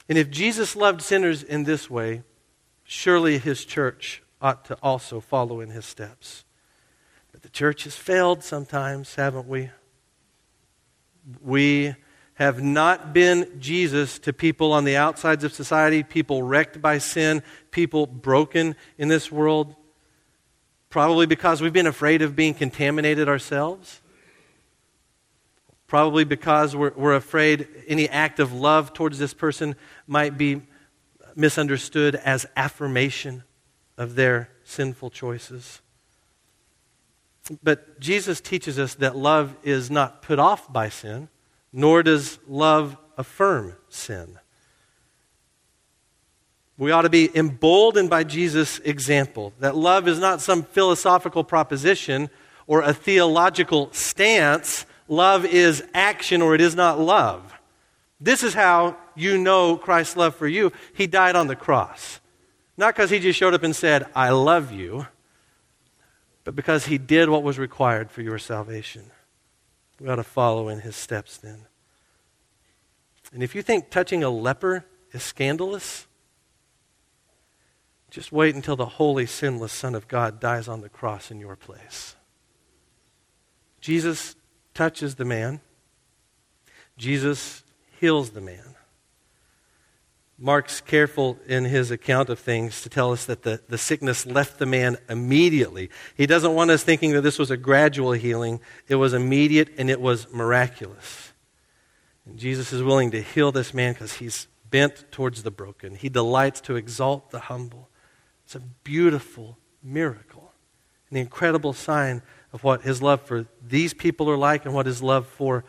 And 0.08 0.16
if 0.16 0.30
Jesus 0.30 0.76
loved 0.76 1.02
sinners 1.02 1.42
in 1.42 1.64
this 1.64 1.90
way, 1.90 2.22
surely 2.84 3.38
his 3.38 3.64
church 3.64 4.22
ought 4.40 4.64
to 4.66 4.78
also 4.82 5.20
follow 5.20 5.60
in 5.60 5.70
his 5.70 5.84
steps. 5.84 6.44
But 7.32 7.42
the 7.42 7.48
church 7.48 7.84
has 7.84 7.96
failed 7.96 8.44
sometimes, 8.44 9.14
haven't 9.16 9.48
we? 9.48 9.70
We 11.42 11.96
have 12.34 12.62
not 12.62 13.12
been 13.12 13.58
Jesus 13.58 14.18
to 14.20 14.32
people 14.32 14.72
on 14.72 14.84
the 14.84 14.96
outsides 14.96 15.42
of 15.42 15.52
society, 15.52 16.02
people 16.02 16.42
wrecked 16.42 16.80
by 16.80 16.98
sin, 16.98 17.42
people 17.70 18.06
broken 18.06 18.76
in 18.98 19.08
this 19.08 19.32
world. 19.32 19.74
Probably 20.88 21.27
because 21.27 21.61
we've 21.61 21.72
been 21.72 21.87
afraid 21.87 22.22
of 22.22 22.37
being 22.37 22.55
contaminated 22.55 23.29
ourselves. 23.29 24.01
Probably 25.87 26.25
because 26.25 26.75
we're, 26.75 26.92
we're 26.96 27.14
afraid 27.14 27.68
any 27.87 28.09
act 28.09 28.40
of 28.40 28.53
love 28.53 28.92
towards 28.92 29.18
this 29.18 29.35
person 29.35 29.77
might 30.07 30.37
be 30.37 30.62
misunderstood 31.37 32.16
as 32.16 32.46
affirmation 32.57 33.44
of 33.96 34.14
their 34.14 34.49
sinful 34.64 35.11
choices. 35.11 35.81
But 37.62 38.01
Jesus 38.01 38.40
teaches 38.40 38.79
us 38.79 38.94
that 38.94 39.16
love 39.16 39.55
is 39.62 39.90
not 39.90 40.22
put 40.22 40.38
off 40.38 40.72
by 40.72 40.88
sin, 40.88 41.29
nor 41.72 42.03
does 42.03 42.38
love 42.49 42.96
affirm 43.16 43.77
sin. 43.88 44.38
We 46.78 46.90
ought 46.90 47.02
to 47.02 47.10
be 47.10 47.34
emboldened 47.34 48.10
by 48.10 48.24
Jesus' 48.24 48.78
example 48.80 49.52
that 49.60 49.76
love 49.76 50.08
is 50.08 50.18
not 50.18 50.42
some 50.42 50.62
philosophical 50.62 51.42
proposition 51.42 52.28
or 52.66 52.82
a 52.82 52.92
theological 52.92 53.90
stance. 53.92 54.84
Love 55.08 55.46
is 55.46 55.82
action 55.94 56.42
or 56.42 56.54
it 56.54 56.60
is 56.60 56.74
not 56.74 57.00
love. 57.00 57.54
This 58.20 58.42
is 58.42 58.54
how 58.54 58.96
you 59.14 59.38
know 59.38 59.76
Christ's 59.76 60.16
love 60.16 60.34
for 60.34 60.46
you. 60.46 60.72
He 60.94 61.06
died 61.06 61.36
on 61.36 61.46
the 61.46 61.56
cross. 61.56 62.20
Not 62.76 62.94
because 62.94 63.10
he 63.10 63.18
just 63.18 63.38
showed 63.38 63.54
up 63.54 63.62
and 63.62 63.74
said, 63.74 64.06
I 64.14 64.30
love 64.30 64.70
you, 64.70 65.06
but 66.44 66.54
because 66.54 66.86
he 66.86 66.98
did 66.98 67.28
what 67.30 67.42
was 67.42 67.58
required 67.58 68.10
for 68.10 68.20
your 68.20 68.38
salvation. 68.38 69.10
We 69.98 70.08
ought 70.08 70.16
to 70.16 70.24
follow 70.24 70.68
in 70.68 70.80
his 70.80 70.94
steps 70.94 71.38
then. 71.38 71.66
And 73.32 73.42
if 73.42 73.54
you 73.54 73.62
think 73.62 73.90
touching 73.90 74.22
a 74.22 74.30
leper 74.30 74.84
is 75.12 75.22
scandalous, 75.22 76.05
just 78.16 78.33
wait 78.33 78.55
until 78.55 78.76
the 78.76 78.87
holy, 78.87 79.26
sinless 79.26 79.72
Son 79.72 79.94
of 79.94 80.09
God 80.09 80.40
dies 80.40 80.68
on 80.68 80.81
the 80.81 80.88
cross 80.88 81.31
in 81.31 81.38
your 81.38 81.55
place. 81.55 82.16
Jesus 83.83 84.35
touches 84.72 85.16
the 85.16 85.26
man, 85.26 85.61
Jesus 86.96 87.62
heals 88.00 88.31
the 88.31 88.40
man. 88.40 88.74
Mark's 90.38 90.81
careful 90.81 91.38
in 91.46 91.66
his 91.66 91.90
account 91.90 92.31
of 92.31 92.38
things 92.38 92.81
to 92.81 92.88
tell 92.88 93.12
us 93.12 93.26
that 93.26 93.42
the, 93.42 93.61
the 93.68 93.76
sickness 93.76 94.24
left 94.24 94.59
the 94.59 94.64
man 94.64 94.96
immediately. 95.11 95.90
He 96.16 96.24
doesn't 96.26 96.55
want 96.55 96.70
us 96.70 96.83
thinking 96.83 97.12
that 97.12 97.20
this 97.20 97.38
was 97.38 97.50
a 97.50 97.57
gradual 97.59 98.12
healing, 98.12 98.61
it 98.88 98.94
was 98.94 99.12
immediate 99.12 99.68
and 99.76 99.90
it 99.90 100.00
was 100.00 100.33
miraculous. 100.33 101.33
And 102.24 102.38
Jesus 102.38 102.72
is 102.72 102.83
willing 102.83 103.11
to 103.11 103.20
heal 103.20 103.52
this 103.52 103.74
man 103.74 103.92
because 103.92 104.14
he's 104.14 104.46
bent 104.70 105.12
towards 105.12 105.42
the 105.42 105.50
broken, 105.50 105.96
he 105.96 106.09
delights 106.09 106.62
to 106.62 106.76
exalt 106.76 107.31
the 107.31 107.40
humble. 107.40 107.90
It's 108.46 108.54
a 108.54 108.61
beautiful 108.61 109.59
miracle, 109.82 110.52
an 111.11 111.16
incredible 111.16 111.72
sign 111.72 112.22
of 112.52 112.62
what 112.62 112.82
his 112.82 113.02
love 113.02 113.22
for 113.22 113.46
these 113.61 113.92
people 113.92 114.30
are 114.30 114.37
like 114.37 114.64
and 114.64 114.72
what 114.72 114.87
his 114.87 115.02
love 115.02 115.26
for 115.26 115.64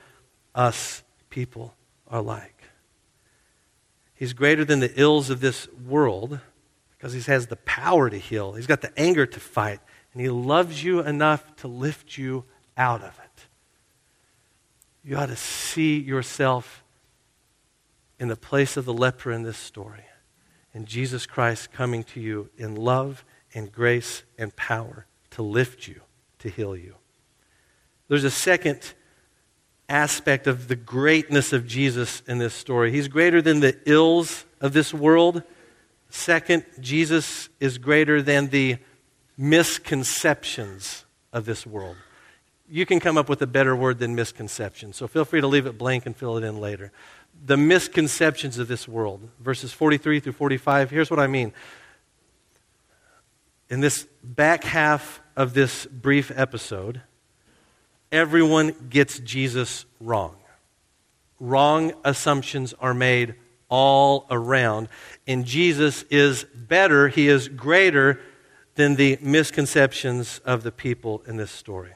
us 0.54 1.02
people 1.32 1.74
are 2.08 2.22
like. 2.22 2.62
He's 4.14 4.34
greater 4.34 4.64
than 4.64 4.80
the 4.80 4.94
ills 4.96 5.32
of 5.32 5.40
this 5.40 5.68
world 5.74 6.40
because 6.92 7.14
he 7.14 7.22
has 7.22 7.48
the 7.48 7.56
power 7.56 8.12
to 8.12 8.18
heal. 8.18 8.54
He's 8.54 8.68
got 8.68 8.82
the 8.82 8.98
anger 8.98 9.26
to 9.26 9.40
fight, 9.40 9.80
and 10.14 10.22
he 10.22 10.30
loves 10.30 10.84
you 10.84 11.00
enough 11.00 11.56
to 11.58 11.68
lift 11.68 12.16
you 12.16 12.46
out 12.78 13.02
of 13.02 13.20
it. 13.24 13.48
You 15.04 15.18
ought 15.18 15.30
to 15.30 15.36
see 15.36 15.98
yourself 15.98 16.84
in 18.20 18.28
the 18.28 18.36
place 18.36 18.78
of 18.78 18.86
the 18.86 18.94
leper 18.94 19.32
in 19.32 19.42
this 19.42 19.58
story 19.58 20.07
and 20.78 20.86
Jesus 20.86 21.26
Christ 21.26 21.72
coming 21.72 22.04
to 22.04 22.20
you 22.20 22.52
in 22.56 22.76
love 22.76 23.26
and 23.56 23.72
grace 23.72 24.22
and 24.38 24.56
power 24.56 25.08
to 25.32 25.42
lift 25.42 25.88
you, 25.88 26.02
to 26.38 26.50
heal 26.50 26.78
you. 26.78 26.94
There's 28.10 28.24
a 28.24 28.30
second 28.30 28.94
aspect 29.90 30.46
of 30.46 30.68
the 30.68 30.76
greatness 30.76 31.52
of 31.52 31.66
Jesus 31.66 32.22
in 32.28 32.38
this 32.38 32.54
story. 32.54 32.92
He's 32.92 33.08
greater 33.08 33.42
than 33.42 33.60
the 33.60 33.76
ills 33.88 34.46
of 34.62 34.74
this 34.74 34.94
world. 34.94 35.42
Second, 36.12 36.64
Jesus 36.80 37.50
is 37.60 37.80
greater 37.80 38.22
than 38.22 38.50
the 38.50 38.78
misconceptions 39.36 41.06
of 41.34 41.46
this 41.46 41.66
world. 41.66 41.96
You 42.70 42.86
can 42.86 43.00
come 43.00 43.18
up 43.18 43.30
with 43.30 43.42
a 43.42 43.48
better 43.48 43.76
word 43.76 43.98
than 43.98 44.14
misconception, 44.14 44.94
so 44.94 45.08
feel 45.08 45.26
free 45.26 45.42
to 45.42 45.48
leave 45.48 45.66
it 45.66 45.80
blank 45.80 46.06
and 46.06 46.16
fill 46.16 46.38
it 46.38 46.44
in 46.44 46.62
later 46.62 46.92
the 47.46 47.58
misconceptions 47.58 48.58
of 48.58 48.68
this 48.68 48.88
world. 48.88 49.30
Verses 49.40 49.72
43 49.72 50.20
through 50.20 50.34
45, 50.34 50.90
here's 50.90 51.10
what 51.10 51.20
I 51.20 51.28
mean. 51.28 51.54
In 53.70 53.82
this 53.82 54.08
back 54.24 54.64
half 54.64 55.22
of 55.36 55.54
this 55.54 55.86
brief 55.86 56.32
episode, 56.36 57.02
everyone 58.12 58.76
gets 58.90 59.20
Jesus 59.20 59.86
wrong. 60.00 60.36
Wrong 61.40 61.94
assumptions 62.04 62.74
are 62.80 62.94
made 62.94 63.36
all 63.70 64.26
around. 64.32 64.88
And 65.28 65.46
Jesus 65.46 66.04
is 66.04 66.46
better, 66.56 67.10
he 67.10 67.28
is 67.28 67.48
greater 67.48 68.20
than 68.76 68.96
the 68.96 69.18
misconceptions 69.22 70.40
of 70.46 70.64
the 70.64 70.72
people 70.72 71.24
in 71.28 71.38
this 71.38 71.52
story. 71.52 71.94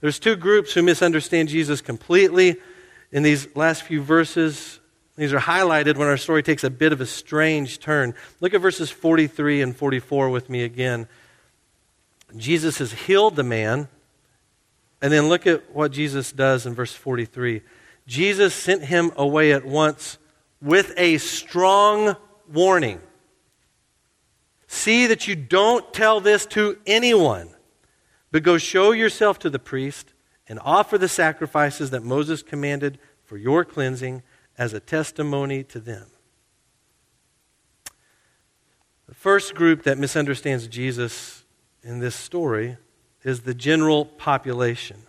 There's 0.00 0.18
two 0.18 0.36
groups 0.36 0.74
who 0.74 0.82
misunderstand 0.82 1.48
Jesus 1.48 1.80
completely 1.80 2.56
in 3.12 3.22
these 3.22 3.48
last 3.56 3.82
few 3.82 4.02
verses. 4.02 4.80
These 5.16 5.32
are 5.32 5.40
highlighted 5.40 5.96
when 5.96 6.08
our 6.08 6.16
story 6.16 6.42
takes 6.42 6.64
a 6.64 6.70
bit 6.70 6.92
of 6.92 7.00
a 7.00 7.06
strange 7.06 7.78
turn. 7.78 8.14
Look 8.40 8.54
at 8.54 8.60
verses 8.60 8.90
43 8.90 9.62
and 9.62 9.76
44 9.76 10.30
with 10.30 10.50
me 10.50 10.62
again. 10.62 11.08
Jesus 12.36 12.78
has 12.78 12.92
healed 12.92 13.36
the 13.36 13.42
man. 13.42 13.88
And 15.00 15.12
then 15.12 15.28
look 15.28 15.46
at 15.46 15.74
what 15.74 15.92
Jesus 15.92 16.32
does 16.32 16.66
in 16.66 16.74
verse 16.74 16.92
43. 16.92 17.62
Jesus 18.06 18.54
sent 18.54 18.84
him 18.84 19.12
away 19.16 19.52
at 19.52 19.64
once 19.64 20.18
with 20.60 20.92
a 20.96 21.18
strong 21.18 22.16
warning. 22.52 23.00
See 24.66 25.06
that 25.06 25.28
you 25.28 25.36
don't 25.36 25.92
tell 25.92 26.20
this 26.20 26.46
to 26.46 26.78
anyone, 26.86 27.50
but 28.30 28.42
go 28.42 28.58
show 28.58 28.92
yourself 28.92 29.38
to 29.40 29.50
the 29.50 29.58
priest 29.58 30.12
and 30.48 30.58
offer 30.62 30.98
the 30.98 31.08
sacrifices 31.08 31.90
that 31.90 32.02
Moses 32.02 32.42
commanded 32.42 32.98
for 33.24 33.36
your 33.36 33.64
cleansing 33.64 34.22
as 34.58 34.72
a 34.72 34.80
testimony 34.80 35.62
to 35.64 35.80
them. 35.80 36.06
The 39.08 39.14
first 39.14 39.54
group 39.54 39.82
that 39.84 39.98
misunderstands 39.98 40.66
Jesus 40.66 41.44
in 41.82 42.00
this 42.00 42.14
story 42.14 42.76
is 43.22 43.40
the 43.40 43.54
general 43.54 44.04
population. 44.04 45.02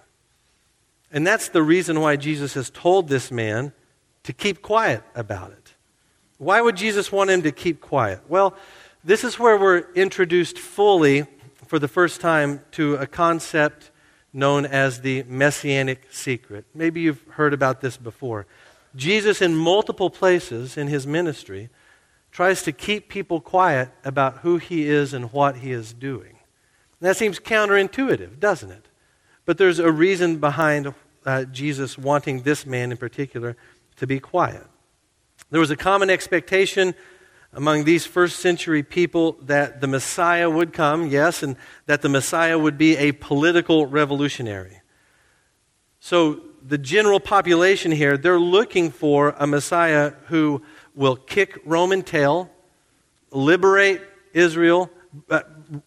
And 1.12 1.26
that's 1.26 1.50
the 1.50 1.63
reason 1.63 2.02
why 2.02 2.15
Jesus 2.15 2.54
has 2.56 2.69
told 2.69 3.08
this 3.08 3.32
man 3.32 3.71
to 4.23 4.34
keep 4.34 4.62
quiet 4.62 5.04
about 5.15 5.52
it. 5.52 5.73
Why 6.38 6.62
would 6.62 6.76
Jesus 6.76 7.12
want 7.12 7.30
him 7.30 7.43
to 7.43 7.52
keep 7.52 7.82
quiet? 7.82 8.21
Well, 8.28 8.56
this 9.04 9.23
is 9.23 9.39
where 9.39 9.58
we're 9.58 9.91
introduced 9.93 10.60
fully 10.60 11.26
for 11.65 11.80
the 11.80 11.88
first 11.88 12.21
time 12.21 12.62
to 12.71 12.95
a 12.95 13.08
concept 13.08 13.91
known 14.38 14.65
as 14.65 15.02
the 15.02 15.23
messianic 15.23 16.08
secret. 16.12 16.63
Maybe 16.73 17.02
you've 17.02 17.23
heard 17.32 17.54
about 17.54 17.82
this 17.82 17.97
before. 17.97 18.45
Jesus, 18.95 19.41
in 19.41 19.56
multiple 19.56 20.10
places 20.10 20.78
in 20.78 20.88
his 20.88 21.08
ministry, 21.08 21.69
tries 22.32 22.62
to 22.63 22.71
keep 22.71 23.10
people 23.10 23.41
quiet 23.41 23.89
about 24.06 24.39
who 24.39 24.58
he 24.58 24.88
is 24.88 25.13
and 25.13 25.34
what 25.34 25.58
he 25.58 25.71
is 25.71 25.91
doing. 25.91 26.38
And 27.00 27.10
that 27.10 27.17
seems 27.17 27.39
counterintuitive, 27.39 28.39
doesn't 28.39 28.71
it? 28.71 28.86
But 29.45 29.58
there's 29.58 29.80
a 29.80 29.91
reason 29.91 30.38
behind 30.38 30.93
uh, 31.26 31.45
Jesus 31.45 31.97
wanting 31.97 32.43
this 32.43 32.65
man 32.65 32.91
in 32.91 32.97
particular 32.97 33.58
to 33.97 34.06
be 34.06 34.19
quiet. 34.19 34.65
There 35.50 35.60
was 35.60 35.71
a 35.71 35.76
common 35.76 36.10
expectation 36.10 36.93
among 37.58 37.86
these 37.86 38.06
first 38.06 38.39
century 38.39 38.84
people 38.84 39.36
that 39.41 39.82
the 39.82 39.88
Messiah 39.88 40.48
would 40.48 40.74
come, 40.74 41.08
yes, 41.08 41.41
and 41.41 41.56
that 41.88 42.04
the 42.04 42.08
Messiah 42.08 42.58
would 42.58 42.78
be 42.78 42.96
a 42.98 43.13
political 43.13 43.88
revolutionary. 43.88 44.80
So 46.00 46.41
the 46.62 46.78
general 46.78 47.20
population 47.20 47.91
here, 47.91 48.15
they're 48.15 48.39
looking 48.39 48.91
for 48.91 49.36
a 49.39 49.48
Messiah 49.48 50.13
who 50.28 50.62
will 50.93 51.15
kick 51.15 51.58
Roman 51.65 52.04
tail, 52.04 52.52
liberate 53.32 54.02
Israel, 54.34 54.91
uh, 55.32 55.41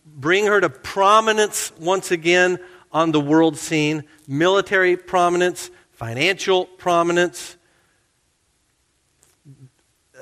bring 0.04 0.46
her 0.46 0.60
to 0.60 0.70
prominence 0.70 1.70
once 1.78 2.10
again 2.10 2.58
on 2.90 3.12
the 3.12 3.20
world 3.20 3.56
scene 3.56 4.02
military 4.26 4.96
prominence, 4.96 5.70
financial 5.92 6.64
prominence. 6.64 7.56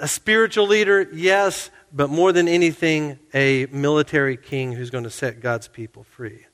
A 0.01 0.09
spiritual 0.09 0.67
leader, 0.67 1.09
yes, 1.13 1.71
but 1.93 2.11
more 2.11 2.33
than 2.33 2.49
anything, 2.49 3.19
a 3.35 3.67
military 3.67 4.37
king 4.37 4.73
who's 4.73 4.91
going 4.91 5.05
to 5.05 5.11
set 5.11 5.41
God's 5.41 5.69
people 5.69 6.05
free. 6.05 6.47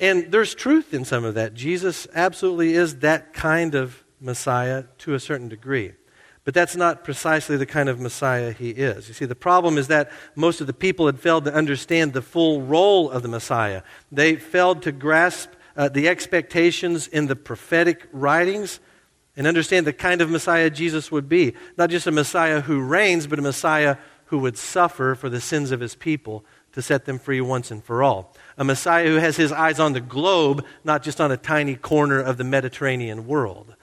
And 0.00 0.30
there's 0.30 0.54
truth 0.54 0.94
in 0.94 1.04
some 1.04 1.24
of 1.24 1.34
that. 1.34 1.54
Jesus 1.54 2.06
absolutely 2.14 2.74
is 2.74 3.00
that 3.00 3.32
kind 3.32 3.74
of 3.74 4.04
Messiah 4.20 4.84
to 4.98 5.14
a 5.14 5.20
certain 5.20 5.48
degree. 5.48 5.92
But 6.44 6.54
that's 6.54 6.76
not 6.76 7.04
precisely 7.04 7.56
the 7.56 7.66
kind 7.66 7.88
of 7.88 8.00
Messiah 8.00 8.52
he 8.52 8.70
is. 8.70 9.08
You 9.08 9.14
see, 9.14 9.26
the 9.26 9.34
problem 9.34 9.76
is 9.76 9.88
that 9.88 10.10
most 10.34 10.60
of 10.60 10.66
the 10.66 10.72
people 10.72 11.06
had 11.06 11.20
failed 11.20 11.44
to 11.44 11.52
understand 11.52 12.12
the 12.12 12.22
full 12.22 12.62
role 12.62 13.10
of 13.10 13.22
the 13.22 13.28
Messiah. 13.28 13.82
They 14.10 14.36
failed 14.36 14.82
to 14.82 14.92
grasp 14.92 15.50
uh, 15.76 15.88
the 15.88 16.08
expectations 16.08 17.06
in 17.06 17.26
the 17.26 17.36
prophetic 17.36 18.08
writings 18.12 18.80
and 19.38 19.46
understand 19.46 19.86
the 19.86 19.92
kind 19.92 20.20
of 20.20 20.28
Messiah 20.28 20.68
Jesus 20.68 21.12
would 21.12 21.28
be. 21.28 21.54
Not 21.78 21.90
just 21.90 22.08
a 22.08 22.10
Messiah 22.10 22.60
who 22.60 22.80
reigns, 22.80 23.28
but 23.28 23.38
a 23.38 23.42
Messiah 23.42 23.96
who 24.26 24.40
would 24.40 24.58
suffer 24.58 25.14
for 25.14 25.30
the 25.30 25.40
sins 25.40 25.70
of 25.70 25.78
his 25.78 25.94
people 25.94 26.44
to 26.72 26.82
set 26.82 27.04
them 27.04 27.20
free 27.20 27.40
once 27.40 27.70
and 27.70 27.82
for 27.82 28.02
all. 28.02 28.34
A 28.58 28.64
Messiah 28.64 29.06
who 29.06 29.14
has 29.14 29.36
his 29.36 29.52
eyes 29.52 29.78
on 29.78 29.92
the 29.92 30.00
globe, 30.00 30.66
not 30.82 31.04
just 31.04 31.20
on 31.20 31.30
a 31.30 31.36
tiny 31.36 31.76
corner 31.76 32.20
of 32.20 32.36
the 32.36 32.42
Mediterranean 32.42 33.28
world. 33.28 33.76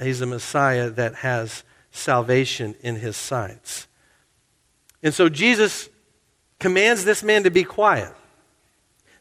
He's 0.00 0.20
a 0.20 0.26
Messiah 0.26 0.90
that 0.90 1.16
has 1.16 1.64
salvation 1.90 2.74
in 2.82 2.96
his 2.96 3.16
sights. 3.16 3.88
And 5.02 5.14
so 5.14 5.30
Jesus 5.30 5.88
commands 6.58 7.06
this 7.06 7.22
man 7.22 7.44
to 7.44 7.50
be 7.50 7.64
quiet. 7.64 8.12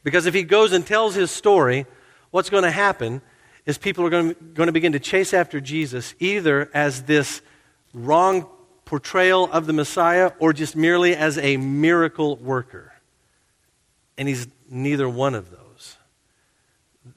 Because 0.03 0.25
if 0.25 0.33
he 0.33 0.43
goes 0.43 0.73
and 0.73 0.85
tells 0.85 1.15
his 1.15 1.31
story, 1.31 1.85
what's 2.31 2.49
going 2.49 2.63
to 2.63 2.71
happen 2.71 3.21
is 3.69 3.77
people 3.77 4.03
are 4.03 4.09
going 4.09 4.29
to, 4.29 4.35
going 4.55 4.65
to 4.65 4.73
begin 4.73 4.93
to 4.93 4.99
chase 4.99 5.31
after 5.31 5.61
Jesus 5.61 6.15
either 6.17 6.71
as 6.73 7.03
this 7.03 7.43
wrong 7.93 8.47
portrayal 8.83 9.47
of 9.51 9.67
the 9.67 9.73
Messiah 9.73 10.31
or 10.39 10.53
just 10.53 10.75
merely 10.75 11.15
as 11.15 11.37
a 11.37 11.55
miracle 11.57 12.35
worker. 12.37 12.91
And 14.17 14.27
he's 14.27 14.47
neither 14.71 15.07
one 15.07 15.35
of 15.35 15.51
those. 15.51 15.97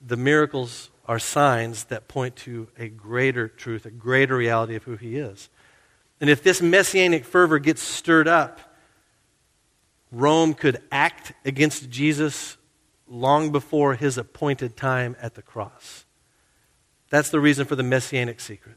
The 0.06 0.18
miracles 0.18 0.90
are 1.06 1.18
signs 1.18 1.84
that 1.84 2.06
point 2.06 2.36
to 2.36 2.68
a 2.78 2.88
greater 2.88 3.48
truth, 3.48 3.86
a 3.86 3.90
greater 3.90 4.36
reality 4.36 4.74
of 4.74 4.84
who 4.84 4.96
he 4.96 5.16
is. 5.16 5.48
And 6.20 6.28
if 6.28 6.42
this 6.42 6.60
messianic 6.60 7.24
fervor 7.24 7.60
gets 7.60 7.82
stirred 7.82 8.28
up, 8.28 8.60
Rome 10.10 10.52
could 10.52 10.82
act 10.92 11.32
against 11.46 11.88
Jesus 11.88 12.58
long 13.08 13.52
before 13.52 13.94
his 13.94 14.18
appointed 14.18 14.76
time 14.76 15.16
at 15.18 15.34
the 15.34 15.42
cross. 15.42 16.01
That's 17.12 17.28
the 17.28 17.40
reason 17.40 17.66
for 17.66 17.76
the 17.76 17.82
messianic 17.82 18.40
secret. 18.40 18.76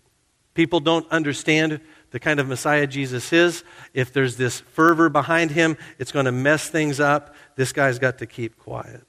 People 0.55 0.81
don't 0.81 1.09
understand 1.09 1.79
the 2.11 2.19
kind 2.19 2.37
of 2.37 2.49
Messiah 2.49 2.85
Jesus 2.85 3.31
is. 3.31 3.63
If 3.93 4.11
there's 4.11 4.35
this 4.35 4.59
fervor 4.59 5.07
behind 5.07 5.51
him, 5.51 5.77
it's 5.99 6.11
going 6.11 6.25
to 6.25 6.33
mess 6.33 6.67
things 6.67 6.99
up. 6.99 7.33
This 7.55 7.71
guy's 7.71 7.97
got 7.97 8.17
to 8.17 8.25
keep 8.25 8.59
quiet. 8.59 9.05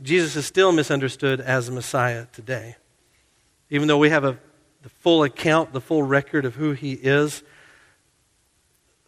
Jesus 0.00 0.36
is 0.36 0.46
still 0.46 0.70
misunderstood 0.70 1.40
as 1.40 1.68
a 1.68 1.72
Messiah 1.72 2.26
today. 2.32 2.76
Even 3.70 3.88
though 3.88 3.98
we 3.98 4.10
have 4.10 4.22
a, 4.22 4.38
the 4.82 4.88
full 4.88 5.24
account, 5.24 5.72
the 5.72 5.80
full 5.80 6.04
record 6.04 6.44
of 6.44 6.54
who 6.54 6.74
he 6.74 6.92
is, 6.92 7.42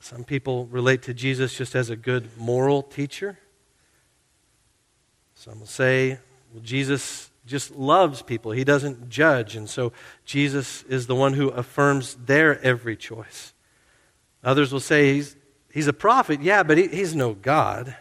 some 0.00 0.24
people 0.24 0.66
relate 0.66 1.02
to 1.02 1.14
Jesus 1.14 1.56
just 1.56 1.76
as 1.76 1.88
a 1.88 1.94
good 1.94 2.36
moral 2.36 2.82
teacher. 2.82 3.38
Some 5.36 5.60
will 5.60 5.66
say, 5.66 6.18
well, 6.52 6.64
Jesus 6.64 7.30
just 7.48 7.74
loves 7.74 8.22
people. 8.22 8.52
He 8.52 8.64
doesn't 8.64 9.08
judge. 9.08 9.56
And 9.56 9.68
so 9.68 9.92
Jesus 10.24 10.84
is 10.84 11.06
the 11.06 11.14
one 11.14 11.32
who 11.32 11.48
affirms 11.48 12.14
their 12.14 12.60
every 12.62 12.96
choice. 12.96 13.54
Others 14.44 14.72
will 14.72 14.80
say 14.80 15.14
he's, 15.14 15.36
he's 15.72 15.88
a 15.88 15.92
prophet, 15.92 16.42
yeah, 16.42 16.62
but 16.62 16.78
he, 16.78 16.86
he's 16.88 17.14
no 17.14 17.34
God. 17.34 17.96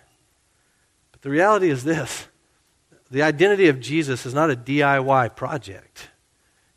But 1.12 1.22
the 1.22 1.30
reality 1.30 1.70
is 1.70 1.84
this 1.84 2.28
the 3.10 3.24
identity 3.24 3.70
of 3.70 3.80
Jesus 3.80 4.26
is 4.26 4.34
not 4.34 4.52
a 4.52 4.56
DIY 4.56 5.36
project. 5.36 6.10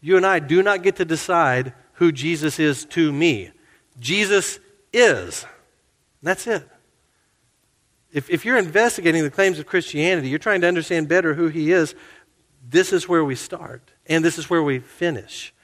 You 0.01 0.17
and 0.17 0.25
I 0.25 0.39
do 0.39 0.63
not 0.63 0.83
get 0.83 0.97
to 0.97 1.05
decide 1.05 1.75
who 1.95 2.13
Jesus 2.13 2.59
is 2.59 2.85
to 2.87 3.13
me. 3.13 3.51
Jesus 3.99 4.59
is. 4.93 5.45
That's 6.23 6.47
it. 6.47 6.67
If, 8.13 8.29
if 8.29 8.45
you're 8.45 8.59
investigating 8.59 9.23
the 9.23 9.31
claims 9.31 9.59
of 9.59 9.67
Christianity, 9.67 10.29
you're 10.29 10.39
trying 10.39 10.63
to 10.63 10.69
understand 10.69 11.09
better 11.09 11.35
who 11.35 11.49
he 11.49 11.71
is, 11.71 11.95
this 12.67 12.93
is 12.93 13.09
where 13.09 13.25
we 13.25 13.35
start, 13.35 13.93
and 14.07 14.25
this 14.25 14.39
is 14.39 14.51
where 14.51 14.63
we 14.63 14.79
finish. 14.79 15.55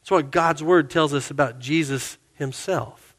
That's 0.00 0.10
what 0.10 0.30
God's 0.30 0.62
Word 0.62 0.90
tells 0.90 1.12
us 1.12 1.30
about 1.30 1.58
Jesus 1.58 2.18
himself. 2.34 3.14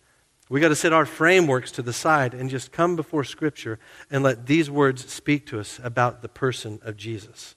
We 0.49 0.59
got 0.59 0.69
to 0.69 0.75
set 0.75 0.93
our 0.93 1.05
frameworks 1.05 1.71
to 1.73 1.83
the 1.83 1.93
side 1.93 2.33
and 2.33 2.49
just 2.49 2.71
come 2.71 2.95
before 2.95 3.23
Scripture 3.23 3.77
and 4.09 4.23
let 4.23 4.47
these 4.47 4.69
words 4.69 5.11
speak 5.13 5.45
to 5.47 5.59
us 5.59 5.79
about 5.83 6.23
the 6.23 6.29
person 6.29 6.79
of 6.81 6.97
Jesus. 6.97 7.55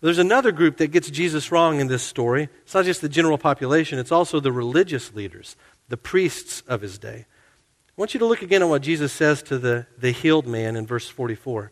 There's 0.00 0.18
another 0.18 0.50
group 0.50 0.78
that 0.78 0.88
gets 0.88 1.10
Jesus 1.10 1.52
wrong 1.52 1.78
in 1.78 1.86
this 1.86 2.02
story. 2.02 2.48
It's 2.62 2.74
not 2.74 2.86
just 2.86 3.00
the 3.00 3.08
general 3.08 3.38
population, 3.38 3.98
it's 3.98 4.10
also 4.10 4.40
the 4.40 4.50
religious 4.50 5.14
leaders, 5.14 5.56
the 5.88 5.96
priests 5.96 6.62
of 6.66 6.80
his 6.80 6.98
day. 6.98 7.26
I 7.26 7.92
want 8.00 8.14
you 8.14 8.20
to 8.20 8.26
look 8.26 8.42
again 8.42 8.62
at 8.62 8.68
what 8.68 8.82
Jesus 8.82 9.12
says 9.12 9.42
to 9.44 9.58
the, 9.58 9.86
the 9.98 10.10
healed 10.10 10.46
man 10.46 10.74
in 10.74 10.86
verse 10.86 11.08
44. 11.08 11.70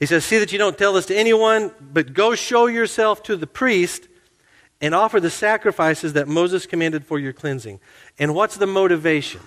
He 0.00 0.06
says, 0.06 0.24
See 0.24 0.38
that 0.38 0.50
you 0.50 0.58
don't 0.58 0.76
tell 0.76 0.94
this 0.94 1.06
to 1.06 1.14
anyone, 1.14 1.70
but 1.80 2.14
go 2.14 2.34
show 2.34 2.66
yourself 2.66 3.22
to 3.24 3.36
the 3.36 3.46
priest 3.46 4.08
and 4.80 4.94
offer 4.94 5.20
the 5.20 5.30
sacrifices 5.30 6.14
that 6.14 6.26
Moses 6.26 6.66
commanded 6.66 7.04
for 7.06 7.18
your 7.18 7.34
cleansing. 7.34 7.78
And 8.18 8.34
what's 8.34 8.56
the 8.56 8.66
motivation? 8.66 9.42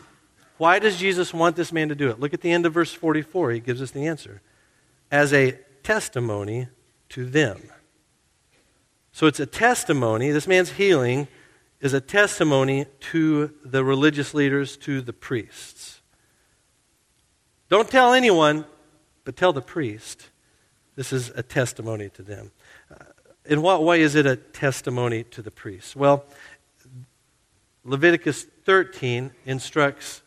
Why 0.58 0.78
does 0.78 0.98
Jesus 0.98 1.34
want 1.34 1.56
this 1.56 1.72
man 1.72 1.90
to 1.90 1.96
do 1.96 2.10
it? 2.10 2.20
Look 2.20 2.36
at 2.36 2.42
the 2.42 2.52
end 2.52 2.68
of 2.68 2.74
verse 2.74 2.94
44. 2.94 3.52
He 3.52 3.60
gives 3.60 3.82
us 3.82 3.92
the 3.92 4.06
answer. 4.06 4.42
As 5.12 5.34
a 5.34 5.58
testimony 5.82 6.68
to 7.10 7.26
them. 7.26 7.62
So 9.12 9.26
it's 9.28 9.40
a 9.40 9.46
testimony. 9.46 10.32
This 10.32 10.48
man's 10.48 10.72
healing 10.72 11.28
is 11.82 11.94
a 11.94 12.02
testimony 12.02 12.86
to 13.12 13.54
the 13.66 13.84
religious 13.84 14.34
leaders, 14.34 14.78
to 14.78 15.02
the 15.02 15.14
priests. 15.14 16.02
Don't 17.70 17.90
tell 17.90 18.14
anyone, 18.14 18.66
but 19.26 19.36
tell 19.36 19.52
the 19.52 19.62
priest. 19.62 20.30
This 20.96 21.12
is 21.12 21.32
a 21.36 21.44
testimony 21.44 22.10
to 22.10 22.22
them. 22.22 22.52
Uh, 22.92 23.06
in 23.46 23.62
what 23.62 23.84
way 23.84 24.02
is 24.02 24.16
it 24.16 24.26
a 24.26 24.36
testimony 24.36 25.24
to 25.26 25.42
the 25.42 25.52
priests? 25.52 25.96
Well, 25.96 26.26
Leviticus 27.84 28.46
13 28.66 29.32
instructs 29.46 30.22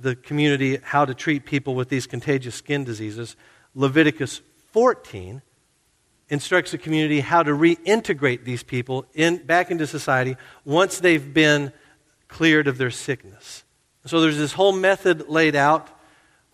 the 0.00 0.16
community 0.16 0.78
how 0.82 1.04
to 1.04 1.14
treat 1.14 1.44
people 1.44 1.74
with 1.74 1.88
these 1.88 2.06
contagious 2.06 2.54
skin 2.54 2.84
diseases. 2.84 3.36
Leviticus 3.74 4.40
14 4.72 5.42
instructs 6.28 6.70
the 6.70 6.78
community 6.78 7.20
how 7.20 7.42
to 7.42 7.52
reintegrate 7.52 8.44
these 8.44 8.62
people 8.62 9.04
in, 9.14 9.36
back 9.36 9.70
into 9.70 9.86
society 9.86 10.36
once 10.64 10.98
they've 10.98 11.34
been 11.34 11.72
cleared 12.28 12.66
of 12.66 12.78
their 12.78 12.90
sickness. 12.90 13.64
So 14.06 14.20
there's 14.20 14.38
this 14.38 14.54
whole 14.54 14.72
method 14.72 15.28
laid 15.28 15.54
out 15.54 15.88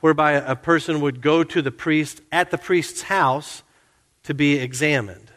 whereby 0.01 0.33
a 0.33 0.57
person 0.57 1.01
would 1.01 1.21
go 1.21 1.43
to 1.45 1.63
the 1.63 1.71
priest 1.71 2.21
at 2.31 2.51
the 2.51 2.59
priest's 2.59 3.03
house 3.03 3.63
to 4.25 4.35
be 4.35 4.57
examined. 4.59 5.31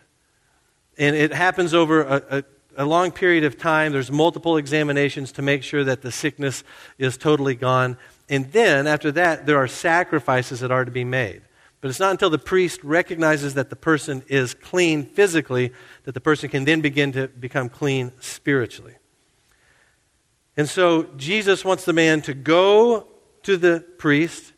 And 0.98 1.16
it 1.16 1.34
happens 1.34 1.74
over 1.74 2.02
a, 2.02 2.24
a, 2.30 2.44
a, 2.84 2.86
long 2.86 3.12
period 3.12 3.44
of 3.44 3.58
time. 3.58 3.92
There's 3.92 4.12
multiple 4.12 4.58
examinations 4.58 5.32
to 5.34 5.42
make 5.42 5.64
sure 5.64 5.84
that 5.84 6.02
the 6.02 6.12
sickness 6.12 6.64
is 6.98 7.18
totally 7.18 7.56
gone. 7.56 7.98
And 8.30 8.52
then, 8.52 8.88
after 8.88 9.12
that, 9.14 9.46
there 9.46 9.58
are 9.58 9.68
sacrifices 9.68 10.60
that 10.60 10.72
are 10.72 10.86
to 10.86 10.92
be 10.92 11.04
made. 11.04 11.42
But 11.80 11.90
it's 11.90 12.00
not 12.00 12.12
until 12.12 12.30
the 12.30 12.38
priest 12.38 12.84
recognizes 12.84 13.56
that 13.56 13.72
the 13.72 13.76
person 13.76 14.24
is 14.28 14.54
clean 14.54 15.04
physically 15.04 15.74
that 16.04 16.14
the 16.14 16.22
person 16.22 16.50
can 16.50 16.64
then 16.64 16.82
begin 16.82 17.12
to 17.14 17.28
become 17.28 17.70
clean 17.70 18.12
spiritually. 18.20 18.94
And 20.56 20.70
so 20.70 21.04
Jesus 21.18 21.66
wants 21.66 21.86
the 21.86 21.94
man 21.94 22.22
to 22.24 22.36
go 22.36 23.08
to 23.44 23.58
the 23.58 23.86
priest, 23.98 24.54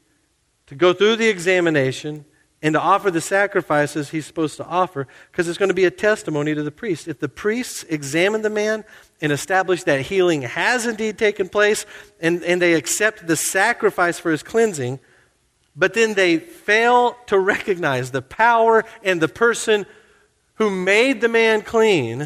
to 0.68 0.76
go 0.76 0.94
through 0.94 1.18
the 1.18 1.28
examination, 1.28 2.26
and 2.64 2.74
to 2.74 2.80
offer 2.80 3.12
the 3.12 3.22
sacrifices 3.22 4.10
he's 4.10 4.26
supposed 4.26 4.56
to 4.56 4.66
offer 4.66 5.06
because 5.30 5.50
it's 5.50 5.58
going 5.58 5.70
to 5.70 5.76
be 5.76 5.84
a 5.84 5.92
testimony 5.92 6.56
to 6.56 6.64
the 6.64 6.72
priest. 6.72 7.10
If 7.10 7.20
the 7.20 7.28
priests 7.28 7.84
examine 7.84 8.42
the 8.42 8.50
man 8.50 8.86
and 9.22 9.34
establish 9.34 9.84
that 9.84 10.00
healing 10.02 10.44
has 10.44 10.86
indeed 10.88 11.18
taken 11.18 11.50
place 11.50 11.86
and, 12.22 12.42
and 12.44 12.62
they 12.62 12.74
accept 12.74 13.28
the 13.28 13.36
sacrifice 13.36 14.18
for 14.18 14.32
his 14.32 14.44
cleansing, 14.44 15.02
but 15.76 15.94
then 15.94 16.14
they 16.14 16.40
fail 16.40 17.18
to 17.28 17.38
recognize 17.38 18.12
the 18.12 18.22
power 18.22 18.86
and 19.04 19.22
the 19.22 19.28
person 19.28 19.86
who 20.56 20.70
made 20.70 21.20
the 21.20 21.28
man 21.28 21.64
clean, 21.64 22.20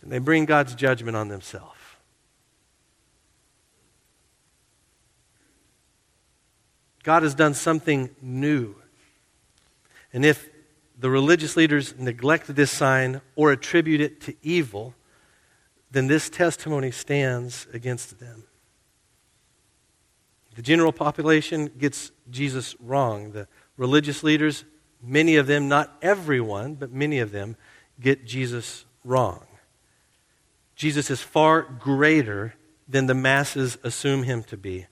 then 0.00 0.10
they 0.10 0.18
bring 0.18 0.44
God's 0.44 0.74
judgment 0.74 1.16
on 1.16 1.28
themselves. 1.28 1.73
God 7.04 7.22
has 7.22 7.34
done 7.34 7.54
something 7.54 8.10
new. 8.20 8.74
And 10.12 10.24
if 10.24 10.50
the 10.98 11.10
religious 11.10 11.56
leaders 11.56 11.94
neglect 11.96 12.54
this 12.54 12.70
sign 12.70 13.20
or 13.36 13.52
attribute 13.52 14.00
it 14.00 14.20
to 14.22 14.34
evil, 14.42 14.94
then 15.90 16.06
this 16.08 16.28
testimony 16.28 16.90
stands 16.90 17.66
against 17.72 18.18
them. 18.18 18.44
The 20.56 20.62
general 20.62 20.92
population 20.92 21.70
gets 21.78 22.10
Jesus 22.30 22.74
wrong. 22.80 23.32
The 23.32 23.48
religious 23.76 24.22
leaders, 24.22 24.64
many 25.02 25.36
of 25.36 25.46
them, 25.46 25.68
not 25.68 25.96
everyone, 26.00 26.74
but 26.74 26.90
many 26.90 27.18
of 27.18 27.32
them, 27.32 27.56
get 28.00 28.24
Jesus 28.24 28.84
wrong. 29.04 29.46
Jesus 30.74 31.10
is 31.10 31.20
far 31.20 31.62
greater 31.62 32.54
than 32.88 33.06
the 33.06 33.14
masses 33.14 33.76
assume 33.82 34.22
him 34.22 34.42
to 34.44 34.56
be 34.56 34.86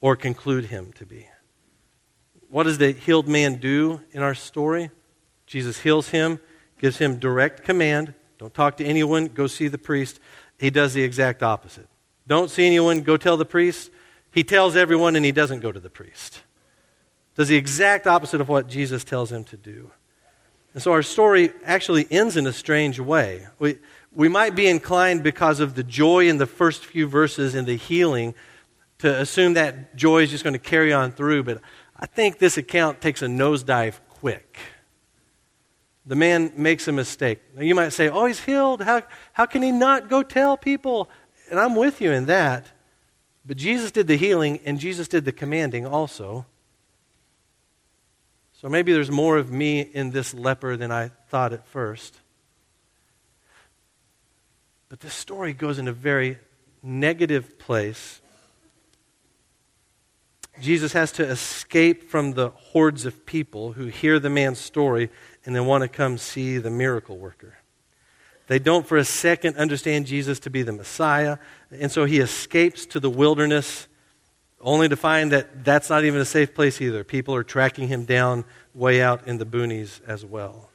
or 0.00 0.16
conclude 0.16 0.66
him 0.66 0.92
to 0.94 1.06
be. 1.06 1.28
What 2.52 2.62
does 2.62 2.78
the 2.78 2.92
healed 2.92 3.26
man 3.26 3.56
do 3.56 4.00
in 4.12 4.22
our 4.22 4.36
story? 4.36 4.92
Jesus 5.46 5.80
heals 5.80 6.10
him, 6.10 6.38
gives 6.78 6.98
him 6.98 7.18
direct 7.18 7.64
command 7.64 8.14
don't 8.42 8.52
talk 8.52 8.78
to 8.78 8.84
anyone, 8.84 9.26
go 9.26 9.46
see 9.46 9.68
the 9.68 9.78
priest. 9.78 10.18
He 10.58 10.68
does 10.68 10.94
the 10.94 11.04
exact 11.04 11.44
opposite. 11.44 11.86
Don't 12.26 12.50
see 12.50 12.66
anyone, 12.66 13.02
go 13.02 13.16
tell 13.16 13.36
the 13.36 13.44
priest. 13.44 13.92
He 14.32 14.42
tells 14.42 14.74
everyone 14.74 15.14
and 15.14 15.24
he 15.24 15.30
doesn't 15.30 15.60
go 15.60 15.70
to 15.70 15.78
the 15.78 15.88
priest. 15.88 16.42
Does 17.36 17.46
the 17.46 17.54
exact 17.54 18.08
opposite 18.08 18.40
of 18.40 18.48
what 18.48 18.66
Jesus 18.66 19.04
tells 19.04 19.30
him 19.30 19.44
to 19.44 19.56
do. 19.56 19.92
And 20.74 20.82
so 20.82 20.90
our 20.90 21.04
story 21.04 21.52
actually 21.64 22.04
ends 22.10 22.36
in 22.36 22.48
a 22.48 22.52
strange 22.52 22.98
way. 22.98 23.46
We, 23.60 23.78
we 24.12 24.28
might 24.28 24.56
be 24.56 24.66
inclined 24.66 25.22
because 25.22 25.60
of 25.60 25.76
the 25.76 25.84
joy 25.84 26.26
in 26.26 26.38
the 26.38 26.46
first 26.46 26.84
few 26.84 27.06
verses 27.06 27.54
in 27.54 27.64
the 27.64 27.76
healing 27.76 28.34
to 28.98 29.20
assume 29.20 29.54
that 29.54 29.94
joy 29.94 30.24
is 30.24 30.32
just 30.32 30.42
going 30.42 30.54
to 30.54 30.58
carry 30.58 30.92
on 30.92 31.12
through, 31.12 31.44
but 31.44 31.60
I 32.02 32.06
think 32.06 32.38
this 32.38 32.58
account 32.58 33.00
takes 33.00 33.22
a 33.22 33.26
nosedive 33.26 34.00
quick. 34.08 34.58
The 36.04 36.16
man 36.16 36.52
makes 36.56 36.88
a 36.88 36.92
mistake. 36.92 37.38
Now 37.54 37.62
you 37.62 37.76
might 37.76 37.90
say, 37.90 38.08
Oh, 38.08 38.26
he's 38.26 38.40
healed. 38.40 38.82
How, 38.82 39.02
how 39.32 39.46
can 39.46 39.62
he 39.62 39.70
not 39.70 40.10
go 40.10 40.24
tell 40.24 40.56
people? 40.56 41.08
And 41.48 41.60
I'm 41.60 41.76
with 41.76 42.00
you 42.00 42.10
in 42.10 42.26
that. 42.26 42.66
But 43.46 43.56
Jesus 43.56 43.92
did 43.92 44.08
the 44.08 44.16
healing 44.16 44.58
and 44.64 44.80
Jesus 44.80 45.06
did 45.06 45.24
the 45.24 45.30
commanding 45.30 45.86
also. 45.86 46.44
So 48.60 48.68
maybe 48.68 48.92
there's 48.92 49.10
more 49.10 49.36
of 49.36 49.52
me 49.52 49.80
in 49.80 50.10
this 50.10 50.34
leper 50.34 50.76
than 50.76 50.90
I 50.90 51.12
thought 51.28 51.52
at 51.52 51.64
first. 51.68 52.18
But 54.88 54.98
this 54.98 55.14
story 55.14 55.52
goes 55.52 55.78
in 55.78 55.86
a 55.86 55.92
very 55.92 56.38
negative 56.82 57.60
place 57.60 58.21
Jesus 60.62 60.92
has 60.92 61.10
to 61.12 61.24
escape 61.24 62.08
from 62.08 62.34
the 62.34 62.50
hordes 62.50 63.04
of 63.04 63.26
people 63.26 63.72
who 63.72 63.86
hear 63.86 64.20
the 64.20 64.30
man's 64.30 64.60
story 64.60 65.10
and 65.44 65.56
then 65.56 65.66
want 65.66 65.82
to 65.82 65.88
come 65.88 66.16
see 66.16 66.58
the 66.58 66.70
miracle 66.70 67.18
worker. 67.18 67.58
They 68.46 68.60
don't 68.60 68.86
for 68.86 68.96
a 68.96 69.04
second 69.04 69.56
understand 69.56 70.06
Jesus 70.06 70.38
to 70.40 70.50
be 70.50 70.62
the 70.62 70.72
Messiah, 70.72 71.38
and 71.72 71.90
so 71.90 72.04
he 72.04 72.20
escapes 72.20 72.86
to 72.86 73.00
the 73.00 73.10
wilderness 73.10 73.88
only 74.60 74.88
to 74.88 74.94
find 74.94 75.32
that 75.32 75.64
that's 75.64 75.90
not 75.90 76.04
even 76.04 76.20
a 76.20 76.24
safe 76.24 76.54
place 76.54 76.80
either. 76.80 77.02
People 77.02 77.34
are 77.34 77.42
tracking 77.42 77.88
him 77.88 78.04
down 78.04 78.44
way 78.72 79.02
out 79.02 79.26
in 79.26 79.38
the 79.38 79.46
boonies 79.46 80.00
as 80.06 80.24
well. 80.24 80.70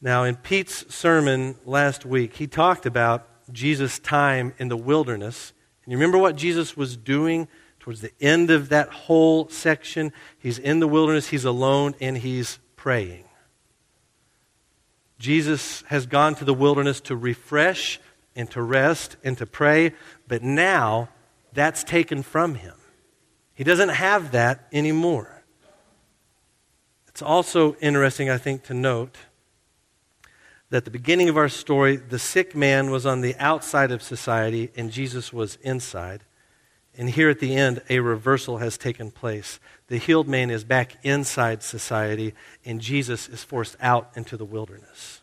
Now, 0.00 0.24
in 0.24 0.34
Pete's 0.34 0.92
sermon 0.92 1.54
last 1.64 2.04
week, 2.04 2.36
he 2.36 2.48
talked 2.48 2.86
about 2.86 3.28
Jesus' 3.52 4.00
time 4.00 4.52
in 4.58 4.66
the 4.66 4.76
wilderness. 4.76 5.52
And 5.84 5.92
you 5.92 5.96
remember 5.96 6.18
what 6.18 6.34
Jesus 6.34 6.76
was 6.76 6.96
doing 6.96 7.46
towards 7.80 8.02
the 8.02 8.12
end 8.20 8.50
of 8.50 8.68
that 8.68 8.90
whole 8.90 9.48
section, 9.48 10.12
he's 10.38 10.58
in 10.58 10.80
the 10.80 10.86
wilderness, 10.86 11.28
he's 11.28 11.44
alone, 11.44 11.94
and 12.00 12.18
he's 12.18 12.58
praying. 12.76 13.24
Jesus 15.18 15.82
has 15.88 16.06
gone 16.06 16.34
to 16.36 16.44
the 16.44 16.54
wilderness 16.54 17.00
to 17.02 17.16
refresh 17.16 17.98
and 18.36 18.50
to 18.52 18.62
rest 18.62 19.16
and 19.24 19.36
to 19.38 19.46
pray, 19.46 19.92
but 20.28 20.42
now 20.42 21.08
that's 21.52 21.82
taken 21.82 22.22
from 22.22 22.54
him. 22.54 22.74
He 23.54 23.64
doesn't 23.64 23.90
have 23.90 24.32
that 24.32 24.66
anymore. 24.72 25.42
It's 27.08 27.22
also 27.22 27.74
interesting, 27.76 28.30
I 28.30 28.38
think, 28.38 28.62
to 28.64 28.74
note 28.74 29.18
that 30.70 30.78
at 30.78 30.84
the 30.84 30.90
beginning 30.90 31.28
of 31.28 31.36
our 31.36 31.48
story, 31.48 31.96
the 31.96 32.18
sick 32.18 32.56
man 32.56 32.90
was 32.90 33.04
on 33.04 33.20
the 33.20 33.36
outside 33.36 33.90
of 33.90 34.02
society 34.02 34.70
and 34.76 34.90
Jesus 34.90 35.32
was 35.32 35.56
inside. 35.56 36.22
And 36.98 37.10
here 37.10 37.30
at 37.30 37.38
the 37.38 37.54
end, 37.54 37.82
a 37.88 38.00
reversal 38.00 38.58
has 38.58 38.76
taken 38.76 39.10
place. 39.10 39.60
The 39.86 39.98
healed 39.98 40.28
man 40.28 40.50
is 40.50 40.64
back 40.64 40.96
inside 41.02 41.62
society, 41.62 42.34
and 42.64 42.80
Jesus 42.80 43.28
is 43.28 43.44
forced 43.44 43.76
out 43.80 44.10
into 44.14 44.36
the 44.36 44.44
wilderness. 44.44 45.20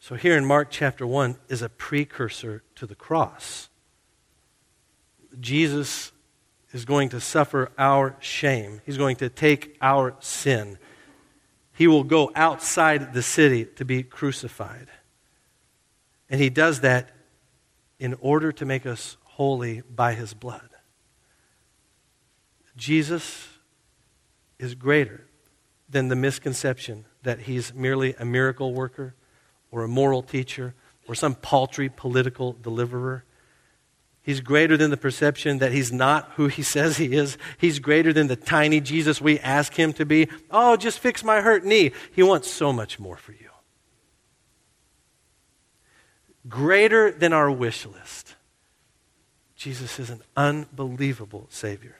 So, 0.00 0.14
here 0.14 0.36
in 0.36 0.44
Mark 0.44 0.68
chapter 0.70 1.06
1 1.06 1.36
is 1.48 1.62
a 1.62 1.68
precursor 1.68 2.62
to 2.76 2.86
the 2.86 2.94
cross. 2.94 3.68
Jesus 5.40 6.12
is 6.72 6.84
going 6.84 7.08
to 7.10 7.20
suffer 7.20 7.72
our 7.78 8.16
shame, 8.20 8.80
he's 8.86 8.98
going 8.98 9.16
to 9.16 9.28
take 9.28 9.76
our 9.80 10.14
sin. 10.20 10.78
He 11.72 11.86
will 11.86 12.04
go 12.04 12.32
outside 12.34 13.12
the 13.12 13.22
city 13.22 13.66
to 13.76 13.84
be 13.84 14.02
crucified. 14.02 14.88
And 16.30 16.40
he 16.40 16.48
does 16.48 16.80
that 16.80 17.10
in 17.98 18.14
order 18.20 18.50
to 18.52 18.64
make 18.64 18.86
us 18.86 19.18
holy 19.36 19.82
by 19.82 20.14
his 20.14 20.32
blood. 20.32 20.70
Jesus 22.74 23.48
is 24.58 24.74
greater 24.74 25.26
than 25.90 26.08
the 26.08 26.16
misconception 26.16 27.04
that 27.22 27.40
he's 27.40 27.74
merely 27.74 28.14
a 28.18 28.24
miracle 28.24 28.72
worker 28.72 29.14
or 29.70 29.84
a 29.84 29.88
moral 29.88 30.22
teacher 30.22 30.74
or 31.06 31.14
some 31.14 31.34
paltry 31.34 31.90
political 31.90 32.54
deliverer. 32.54 33.24
He's 34.22 34.40
greater 34.40 34.78
than 34.78 34.90
the 34.90 34.96
perception 34.96 35.58
that 35.58 35.70
he's 35.70 35.92
not 35.92 36.32
who 36.36 36.46
he 36.46 36.62
says 36.74 36.96
he 36.96 37.14
is. 37.14 37.36
He's 37.58 37.78
greater 37.78 38.14
than 38.14 38.28
the 38.28 38.36
tiny 38.36 38.80
Jesus 38.80 39.20
we 39.20 39.38
ask 39.40 39.74
him 39.74 39.92
to 39.92 40.06
be. 40.06 40.28
Oh, 40.50 40.76
just 40.76 40.98
fix 40.98 41.22
my 41.22 41.42
hurt 41.42 41.62
knee. 41.62 41.92
He 42.10 42.22
wants 42.22 42.50
so 42.50 42.72
much 42.72 42.98
more 42.98 43.18
for 43.18 43.32
you. 43.32 43.50
Greater 46.48 47.10
than 47.10 47.34
our 47.34 47.50
wish 47.50 47.84
list. 47.84 48.35
Jesus 49.56 49.98
is 49.98 50.10
an 50.10 50.22
unbelievable 50.36 51.46
Savior. 51.50 51.96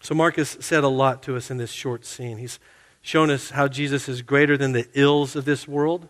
So, 0.00 0.14
Mark's 0.14 0.56
said 0.60 0.84
a 0.84 0.88
lot 0.88 1.22
to 1.24 1.36
us 1.36 1.50
in 1.50 1.58
this 1.58 1.70
short 1.70 2.04
scene. 2.04 2.38
He's 2.38 2.58
shown 3.02 3.30
us 3.30 3.50
how 3.50 3.68
Jesus 3.68 4.08
is 4.08 4.22
greater 4.22 4.56
than 4.56 4.72
the 4.72 4.88
ills 4.94 5.36
of 5.36 5.44
this 5.44 5.68
world. 5.68 6.08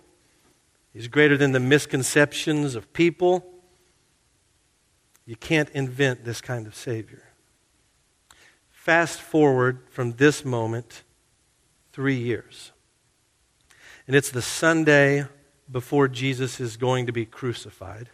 He's 0.93 1.09
greater 1.09 1.37
than 1.37 1.53
the 1.53 1.61
misconceptions 1.61 2.77
of 2.77 2.93
people. 2.93 3.45
You 5.27 5.37
can't 5.37 5.71
invent 5.71 6.25
this 6.25 6.41
kind 6.41 6.67
of 6.67 6.75
Savior. 6.75 7.23
Fast 8.71 9.21
forward 9.21 9.81
from 9.91 10.13
this 10.13 10.45
moment 10.45 11.03
three 11.93 12.17
years. 12.17 12.71
And 14.07 14.15
it's 14.15 14.31
the 14.31 14.43
Sunday 14.43 15.27
before 15.71 16.07
Jesus 16.09 16.61
is 16.61 16.77
going 16.77 17.07
to 17.07 17.13
be 17.13 17.25
crucified. 17.25 18.11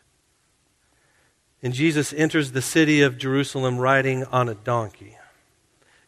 And 1.63 1.75
Jesus 1.75 2.13
enters 2.13 2.53
the 2.53 2.63
city 2.63 3.03
of 3.03 3.19
Jerusalem 3.19 3.79
riding 3.79 4.25
on 4.25 4.49
a 4.49 4.55
donkey. 4.55 5.17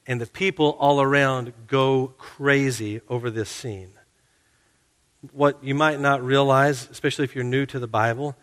And 0.07 0.21
the 0.21 0.27
people 0.27 0.77
all 0.81 1.01
around 1.01 1.53
go 1.67 2.15
crazy 2.19 3.01
over 3.09 3.31
this 3.31 3.51
scene. 3.51 3.93
What 5.33 5.63
you 5.63 5.75
might 5.75 6.01
not 6.01 6.25
realize, 6.25 6.89
especially 6.91 7.25
if 7.25 7.35
you're 7.35 7.45
new 7.45 7.67
to 7.67 7.79
the 7.79 7.87
Bible, 7.87 8.37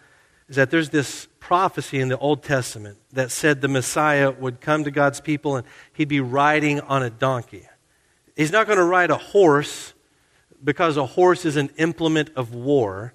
is 0.48 0.56
that 0.56 0.72
there's 0.72 0.90
this 0.90 1.28
prophecy 1.40 2.00
in 2.00 2.10
the 2.10 2.18
Old 2.18 2.44
Testament 2.44 2.98
that 3.12 3.32
said 3.32 3.62
the 3.62 3.68
Messiah 3.68 4.32
would 4.32 4.62
come 4.62 4.84
to 4.84 4.92
God's 4.92 5.20
people 5.20 5.58
and 5.58 5.68
he'd 5.94 6.08
be 6.08 6.22
riding 6.22 6.80
on 6.82 7.04
a 7.04 7.10
donkey. 7.10 7.68
He's 8.36 8.52
not 8.52 8.66
going 8.66 8.78
to 8.78 8.86
ride 8.86 9.10
a 9.10 9.18
horse 9.18 9.94
because 10.64 10.96
a 10.96 11.06
horse 11.06 11.46
is 11.46 11.58
an 11.58 11.70
implement 11.78 12.30
of 12.36 12.54
war. 12.54 13.14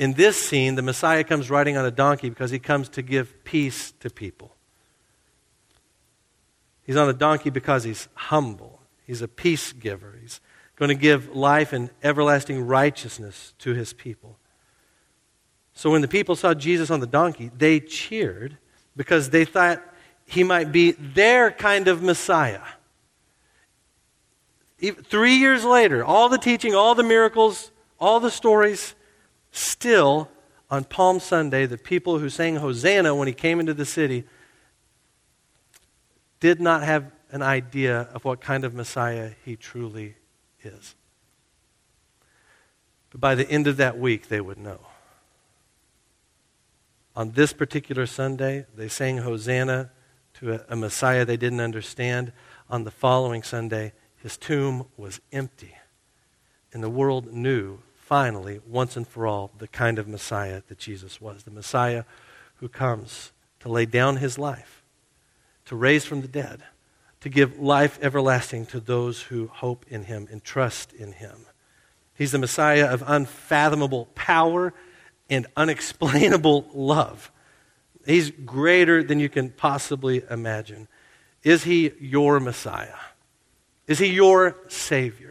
In 0.00 0.14
this 0.14 0.40
scene, 0.40 0.76
the 0.76 0.82
Messiah 0.82 1.22
comes 1.22 1.50
riding 1.50 1.76
on 1.76 1.84
a 1.84 1.90
donkey 1.90 2.30
because 2.30 2.50
he 2.50 2.58
comes 2.58 2.88
to 2.88 3.02
give 3.02 3.44
peace 3.44 3.92
to 4.00 4.08
people. 4.08 4.56
He's 6.84 6.96
on 6.96 7.10
a 7.10 7.12
donkey 7.12 7.50
because 7.50 7.84
he's 7.84 8.08
humble. 8.14 8.80
He's 9.06 9.20
a 9.20 9.28
peace 9.28 9.74
giver. 9.74 10.16
He's 10.18 10.40
going 10.76 10.88
to 10.88 10.94
give 10.94 11.36
life 11.36 11.74
and 11.74 11.90
everlasting 12.02 12.66
righteousness 12.66 13.52
to 13.58 13.74
his 13.74 13.92
people. 13.92 14.38
So 15.74 15.90
when 15.90 16.00
the 16.00 16.08
people 16.08 16.34
saw 16.34 16.54
Jesus 16.54 16.90
on 16.90 17.00
the 17.00 17.06
donkey, 17.06 17.50
they 17.54 17.78
cheered 17.78 18.56
because 18.96 19.28
they 19.28 19.44
thought 19.44 19.82
he 20.24 20.42
might 20.44 20.72
be 20.72 20.92
their 20.92 21.50
kind 21.50 21.88
of 21.88 22.02
Messiah. 22.02 22.62
Three 24.80 25.34
years 25.34 25.62
later, 25.62 26.02
all 26.02 26.30
the 26.30 26.38
teaching, 26.38 26.74
all 26.74 26.94
the 26.94 27.02
miracles, 27.02 27.70
all 27.98 28.18
the 28.18 28.30
stories, 28.30 28.94
still 29.50 30.28
on 30.70 30.84
Palm 30.84 31.20
Sunday, 31.20 31.66
the 31.66 31.78
people 31.78 32.18
who 32.18 32.28
sang 32.28 32.56
Hosanna 32.56 33.14
when 33.14 33.26
he 33.26 33.34
came 33.34 33.60
into 33.60 33.74
the 33.74 33.84
city 33.84 34.24
did 36.38 36.60
not 36.60 36.82
have 36.82 37.10
an 37.32 37.42
idea 37.42 38.08
of 38.14 38.24
what 38.24 38.40
kind 38.40 38.64
of 38.64 38.74
Messiah 38.74 39.32
he 39.44 39.56
truly 39.56 40.16
is. 40.62 40.94
But 43.10 43.20
by 43.20 43.34
the 43.34 43.48
end 43.48 43.66
of 43.66 43.76
that 43.78 43.98
week, 43.98 44.28
they 44.28 44.40
would 44.40 44.58
know. 44.58 44.80
On 47.16 47.32
this 47.32 47.52
particular 47.52 48.06
Sunday, 48.06 48.66
they 48.74 48.88
sang 48.88 49.18
Hosanna 49.18 49.90
to 50.34 50.54
a, 50.54 50.64
a 50.70 50.76
Messiah 50.76 51.24
they 51.24 51.36
didn't 51.36 51.60
understand. 51.60 52.32
On 52.68 52.84
the 52.84 52.90
following 52.90 53.42
Sunday, 53.42 53.92
his 54.16 54.36
tomb 54.36 54.86
was 54.96 55.20
empty. 55.32 55.76
And 56.72 56.82
the 56.82 56.90
world 56.90 57.32
knew, 57.32 57.80
finally, 58.10 58.58
once 58.66 58.96
and 58.96 59.06
for 59.06 59.24
all, 59.24 59.52
the 59.58 59.68
kind 59.68 59.96
of 59.96 60.08
Messiah 60.08 60.62
that 60.66 60.78
Jesus 60.80 61.20
was 61.20 61.44
the 61.44 61.50
Messiah 61.52 62.02
who 62.56 62.68
comes 62.68 63.30
to 63.60 63.68
lay 63.68 63.86
down 63.86 64.16
his 64.16 64.36
life, 64.36 64.82
to 65.66 65.76
raise 65.76 66.04
from 66.04 66.20
the 66.20 66.26
dead, 66.26 66.60
to 67.20 67.28
give 67.28 67.60
life 67.60 68.00
everlasting 68.02 68.66
to 68.66 68.80
those 68.80 69.22
who 69.22 69.46
hope 69.46 69.86
in 69.88 70.02
him 70.02 70.26
and 70.32 70.42
trust 70.42 70.92
in 70.92 71.12
him. 71.12 71.46
He's 72.12 72.32
the 72.32 72.38
Messiah 72.40 72.86
of 72.92 73.04
unfathomable 73.06 74.06
power 74.16 74.74
and 75.30 75.46
unexplainable 75.56 76.66
love. 76.74 77.30
He's 78.04 78.32
greater 78.32 79.04
than 79.04 79.20
you 79.20 79.28
can 79.28 79.50
possibly 79.50 80.24
imagine. 80.28 80.88
Is 81.44 81.62
he 81.62 81.92
your 82.00 82.40
Messiah? 82.40 82.98
Is 83.86 84.00
he 84.00 84.08
your 84.08 84.56
Savior? 84.66 85.29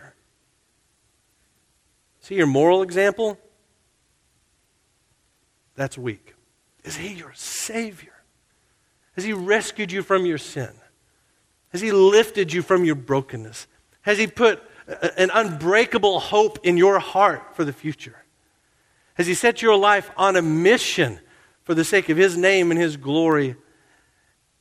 He 2.29 2.35
your 2.35 2.47
moral 2.47 2.81
example? 2.81 3.37
That's 5.75 5.97
weak. 5.97 6.35
Is 6.83 6.95
he 6.95 7.13
your 7.13 7.33
Savior? 7.33 8.13
Has 9.15 9.25
he 9.25 9.33
rescued 9.33 9.91
you 9.91 10.01
from 10.03 10.25
your 10.25 10.37
sin? 10.37 10.69
Has 11.69 11.81
he 11.81 11.91
lifted 11.91 12.53
you 12.53 12.61
from 12.61 12.85
your 12.85 12.95
brokenness? 12.95 13.67
Has 14.01 14.17
he 14.17 14.27
put 14.27 14.61
an 15.17 15.29
unbreakable 15.33 16.19
hope 16.19 16.59
in 16.63 16.77
your 16.77 16.99
heart 16.99 17.55
for 17.55 17.65
the 17.65 17.73
future? 17.73 18.23
Has 19.15 19.27
he 19.27 19.33
set 19.33 19.61
your 19.61 19.75
life 19.75 20.09
on 20.15 20.35
a 20.35 20.41
mission 20.41 21.19
for 21.63 21.73
the 21.73 21.83
sake 21.83 22.09
of 22.09 22.17
his 22.17 22.37
name 22.37 22.71
and 22.71 22.79
his 22.79 22.95
glory 22.95 23.55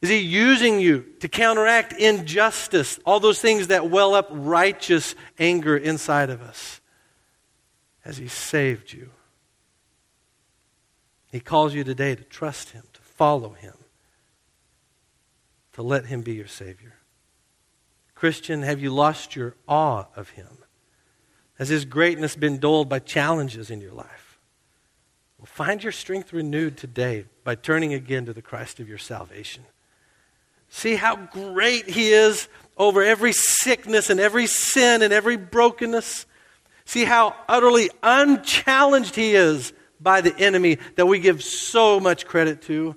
is 0.01 0.11
he 0.11 0.19
using 0.19 0.79
you 0.79 1.07
to 1.21 1.29
counteract 1.29 1.93
injustice, 1.93 3.01
all 3.05 3.19
those 3.19 3.41
things 3.41 3.67
that 3.69 3.91
well 3.91 4.15
up 4.15 4.29
righteous 4.31 5.15
anger 5.39 5.77
inside 5.77 6.31
of 6.31 6.41
us? 6.41 6.78
Has 8.09 8.17
he 8.17 8.27
saved 8.27 8.91
you? 8.95 9.11
He 11.31 11.41
calls 11.41 11.75
you 11.75 11.85
today 11.85 12.15
to 12.15 12.25
trust 12.25 12.71
him, 12.71 12.85
to 12.95 13.03
follow 13.03 13.51
him, 13.51 13.75
to 15.75 15.83
let 15.83 16.07
him 16.07 16.23
be 16.23 16.33
your 16.33 16.47
Savior. 16.47 16.95
Christian, 18.15 18.63
have 18.63 18.81
you 18.81 18.95
lost 18.95 19.37
your 19.37 19.57
awe 19.69 20.07
of 20.17 20.31
him? 20.31 20.57
Has 21.59 21.69
his 21.69 21.85
greatness 21.85 22.35
been 22.35 22.57
dulled 22.57 22.89
by 22.89 22.99
challenges 22.99 23.71
in 23.71 23.83
your 23.83 23.93
life? 23.93 24.39
Well, 25.39 25.45
find 25.45 25.83
your 25.83 25.93
strength 25.93 26.33
renewed 26.33 26.79
today 26.79 27.27
by 27.45 27.57
turning 27.57 27.93
again 27.93 28.25
to 28.25 28.33
the 28.33 28.41
Christ 28.41 28.81
of 28.81 28.89
your 28.89 28.97
salvation. 28.97 29.65
See 30.71 30.95
how 30.95 31.17
great 31.17 31.91
He 31.91 32.09
is 32.09 32.49
over 32.79 33.03
every 33.03 33.33
sickness 33.33 34.09
and 34.09 34.19
every 34.19 34.47
sin 34.47 35.03
and 35.03 35.13
every 35.13 35.37
brokenness. 35.37 36.25
See 36.89 37.05
how 37.05 37.37
utterly 37.47 37.91
unchallenged 38.03 39.15
He 39.15 39.35
is 39.35 39.75
by 40.01 40.23
the 40.23 40.35
enemy 40.39 40.79
that 40.97 41.05
we 41.05 41.19
give 41.19 41.45
so 41.45 42.01
much 42.01 42.25
credit 42.25 42.63
to. 42.63 42.97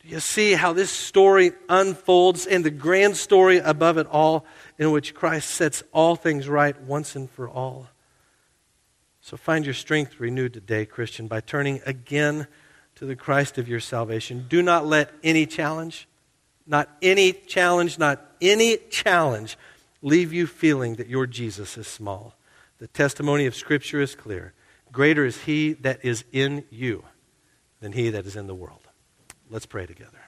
Do 0.00 0.08
you 0.08 0.20
see 0.20 0.54
how 0.54 0.72
this 0.72 0.90
story 0.90 1.52
unfolds 1.68 2.46
in 2.46 2.62
the 2.62 2.70
grand 2.70 3.18
story 3.18 3.58
above 3.58 3.98
it 3.98 4.06
all, 4.06 4.46
in 4.78 4.90
which 4.90 5.12
Christ 5.12 5.50
sets 5.50 5.82
all 5.92 6.16
things 6.16 6.48
right 6.48 6.80
once 6.80 7.14
and 7.14 7.28
for 7.28 7.46
all? 7.46 7.88
So 9.20 9.36
find 9.36 9.66
your 9.66 9.74
strength 9.74 10.18
renewed 10.18 10.54
today, 10.54 10.86
Christian, 10.86 11.28
by 11.28 11.40
turning 11.40 11.82
again 11.84 12.46
to 12.94 13.04
the 13.04 13.16
Christ 13.16 13.58
of 13.58 13.68
your 13.68 13.80
salvation. 13.80 14.46
Do 14.48 14.62
not 14.62 14.86
let 14.86 15.10
any 15.22 15.44
challenge, 15.44 16.08
not 16.66 16.88
any 17.02 17.34
challenge, 17.34 17.98
not 17.98 18.24
any 18.40 18.78
challenge 18.88 19.58
leave 20.00 20.32
you 20.32 20.46
feeling 20.46 20.94
that 20.94 21.08
your 21.08 21.26
Jesus 21.26 21.76
is 21.76 21.86
small. 21.86 22.32
The 22.78 22.86
testimony 22.88 23.46
of 23.46 23.54
Scripture 23.54 24.00
is 24.00 24.14
clear. 24.14 24.52
Greater 24.92 25.24
is 25.24 25.42
he 25.42 25.74
that 25.74 26.04
is 26.04 26.24
in 26.32 26.64
you 26.70 27.04
than 27.80 27.92
he 27.92 28.10
that 28.10 28.26
is 28.26 28.36
in 28.36 28.46
the 28.46 28.54
world. 28.54 28.80
Let's 29.50 29.66
pray 29.66 29.86
together. 29.86 30.18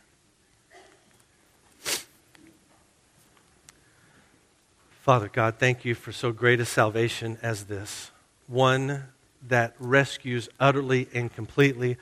Father 5.02 5.30
God, 5.32 5.54
thank 5.58 5.84
you 5.84 5.94
for 5.94 6.12
so 6.12 6.32
great 6.32 6.60
a 6.60 6.66
salvation 6.66 7.38
as 7.40 7.64
this 7.64 8.10
one 8.46 9.04
that 9.46 9.74
rescues 9.78 10.48
utterly 10.60 11.08
and 11.14 11.32
completely 11.32 11.96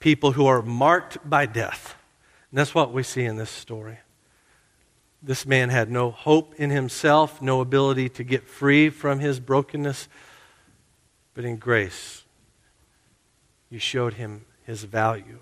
people 0.00 0.32
who 0.32 0.46
are 0.46 0.62
marked 0.62 1.18
by 1.28 1.46
death 1.46 1.94
and 2.50 2.58
that's 2.58 2.74
what 2.74 2.92
we 2.92 3.02
see 3.02 3.24
in 3.24 3.36
this 3.36 3.50
story. 3.50 3.98
This 5.22 5.44
man 5.44 5.70
had 5.70 5.90
no 5.90 6.10
hope 6.10 6.54
in 6.56 6.70
himself, 6.70 7.42
no 7.42 7.60
ability 7.60 8.08
to 8.10 8.24
get 8.24 8.46
free 8.46 8.88
from 8.88 9.18
his 9.18 9.40
brokenness, 9.40 10.08
but 11.34 11.44
in 11.44 11.56
grace, 11.56 12.24
you 13.68 13.78
showed 13.78 14.14
him 14.14 14.44
his 14.64 14.84
value. 14.84 15.40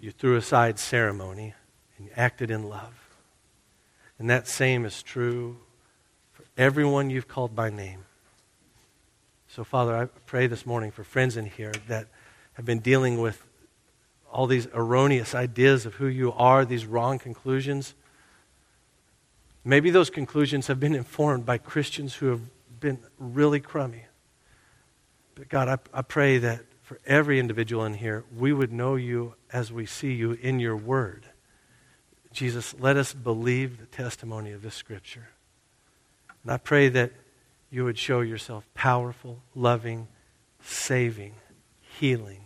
You 0.00 0.12
threw 0.12 0.36
aside 0.36 0.78
ceremony 0.78 1.54
and 1.98 2.06
you 2.06 2.12
acted 2.16 2.50
in 2.50 2.62
love. 2.62 2.94
And 4.18 4.28
that 4.30 4.48
same 4.48 4.84
is 4.86 5.02
true 5.02 5.58
for 6.32 6.44
everyone 6.56 7.10
you've 7.10 7.28
called 7.28 7.54
by 7.54 7.68
name. 7.68 8.04
So, 9.48 9.64
Father, 9.64 9.96
I 9.96 10.06
pray 10.26 10.46
this 10.46 10.64
morning 10.64 10.90
for 10.90 11.04
friends 11.04 11.36
in 11.36 11.44
here 11.44 11.72
that 11.88 12.06
have 12.54 12.64
been 12.64 12.78
dealing 12.78 13.20
with 13.20 13.44
all 14.30 14.46
these 14.46 14.68
erroneous 14.72 15.34
ideas 15.34 15.86
of 15.86 15.94
who 15.94 16.06
you 16.06 16.32
are, 16.32 16.64
these 16.64 16.86
wrong 16.86 17.18
conclusions. 17.18 17.94
Maybe 19.64 19.90
those 19.90 20.08
conclusions 20.08 20.68
have 20.68 20.80
been 20.80 20.94
informed 20.94 21.44
by 21.44 21.58
Christians 21.58 22.14
who 22.14 22.26
have 22.26 22.40
been 22.78 22.98
really 23.18 23.60
crummy. 23.60 24.04
But 25.34 25.48
God, 25.48 25.68
I, 25.68 25.98
I 25.98 26.02
pray 26.02 26.38
that 26.38 26.60
for 26.82 27.00
every 27.06 27.38
individual 27.38 27.84
in 27.84 27.94
here, 27.94 28.24
we 28.36 28.52
would 28.52 28.72
know 28.72 28.94
you 28.94 29.34
as 29.52 29.72
we 29.72 29.86
see 29.86 30.12
you 30.12 30.32
in 30.32 30.60
your 30.60 30.76
word. 30.76 31.26
Jesus, 32.32 32.74
let 32.78 32.96
us 32.96 33.12
believe 33.12 33.78
the 33.78 33.86
testimony 33.86 34.52
of 34.52 34.62
this 34.62 34.74
scripture. 34.74 35.28
And 36.42 36.52
I 36.52 36.56
pray 36.56 36.88
that 36.88 37.12
you 37.70 37.84
would 37.84 37.98
show 37.98 38.20
yourself 38.20 38.64
powerful, 38.74 39.42
loving, 39.54 40.08
saving, 40.62 41.34
healing 41.98 42.44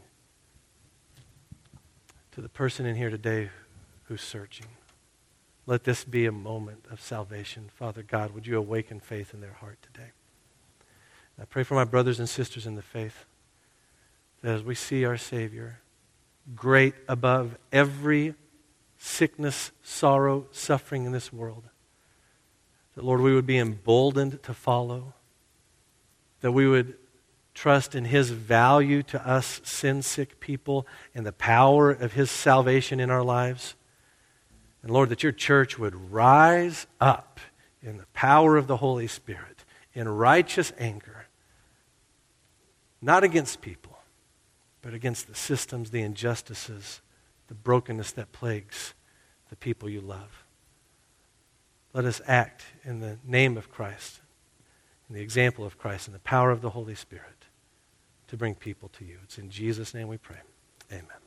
to 2.34 2.40
the 2.40 2.48
person 2.48 2.84
in 2.84 2.96
here 2.96 3.10
today 3.10 3.48
who's 4.04 4.20
searching. 4.20 4.66
Let 5.66 5.84
this 5.84 6.02
be 6.02 6.26
a 6.26 6.32
moment 6.32 6.84
of 6.90 7.00
salvation. 7.00 7.70
Father 7.72 8.02
God, 8.02 8.34
would 8.34 8.44
you 8.44 8.58
awaken 8.58 8.98
faith 8.98 9.32
in 9.32 9.40
their 9.40 9.52
heart 9.52 9.78
today? 9.82 10.08
I 11.40 11.44
pray 11.44 11.62
for 11.62 11.74
my 11.74 11.84
brothers 11.84 12.18
and 12.18 12.28
sisters 12.28 12.66
in 12.66 12.74
the 12.74 12.82
faith 12.82 13.24
that 14.42 14.52
as 14.52 14.64
we 14.64 14.74
see 14.74 15.04
our 15.04 15.16
Savior, 15.16 15.78
great 16.56 16.94
above 17.08 17.56
every 17.72 18.34
sickness, 18.98 19.70
sorrow, 19.84 20.46
suffering 20.50 21.04
in 21.04 21.12
this 21.12 21.32
world, 21.32 21.62
that, 22.96 23.04
Lord, 23.04 23.20
we 23.20 23.32
would 23.32 23.46
be 23.46 23.58
emboldened 23.58 24.42
to 24.42 24.54
follow, 24.54 25.14
that 26.40 26.50
we 26.50 26.66
would 26.66 26.96
trust 27.54 27.94
in 27.94 28.04
His 28.04 28.30
value 28.30 29.02
to 29.04 29.26
us, 29.26 29.60
sin 29.64 30.02
sick 30.02 30.40
people, 30.40 30.86
and 31.14 31.24
the 31.24 31.32
power 31.32 31.90
of 31.90 32.12
His 32.12 32.30
salvation 32.30 33.00
in 33.00 33.10
our 33.10 33.22
lives. 33.22 33.76
And 34.82 34.90
Lord, 34.90 35.08
that 35.08 35.22
your 35.22 35.32
church 35.32 35.78
would 35.78 36.12
rise 36.12 36.86
up 37.00 37.40
in 37.82 37.96
the 37.96 38.06
power 38.12 38.56
of 38.56 38.66
the 38.66 38.78
Holy 38.78 39.06
Spirit 39.06 39.64
in 39.94 40.08
righteous 40.08 40.72
anger, 40.78 41.26
not 43.00 43.22
against 43.22 43.60
people, 43.60 43.98
but 44.82 44.92
against 44.92 45.28
the 45.28 45.34
systems, 45.34 45.90
the 45.90 46.02
injustices, 46.02 47.00
the 47.48 47.54
brokenness 47.54 48.12
that 48.12 48.32
plagues 48.32 48.94
the 49.48 49.56
people 49.56 49.88
you 49.88 50.00
love. 50.00 50.44
Let 51.92 52.04
us 52.04 52.20
act 52.26 52.64
in 52.82 53.00
the 53.00 53.18
name 53.24 53.56
of 53.56 53.70
Christ, 53.70 54.20
in 55.08 55.14
the 55.14 55.22
example 55.22 55.64
of 55.64 55.78
Christ, 55.78 56.08
in 56.08 56.12
the 56.12 56.18
power 56.18 56.50
of 56.50 56.60
the 56.60 56.70
Holy 56.70 56.96
Spirit 56.96 57.43
to 58.34 58.38
bring 58.38 58.56
people 58.56 58.88
to 58.88 59.04
you. 59.04 59.18
It's 59.22 59.38
in 59.38 59.48
Jesus' 59.48 59.94
name 59.94 60.08
we 60.08 60.18
pray. 60.18 60.40
Amen. 60.90 61.23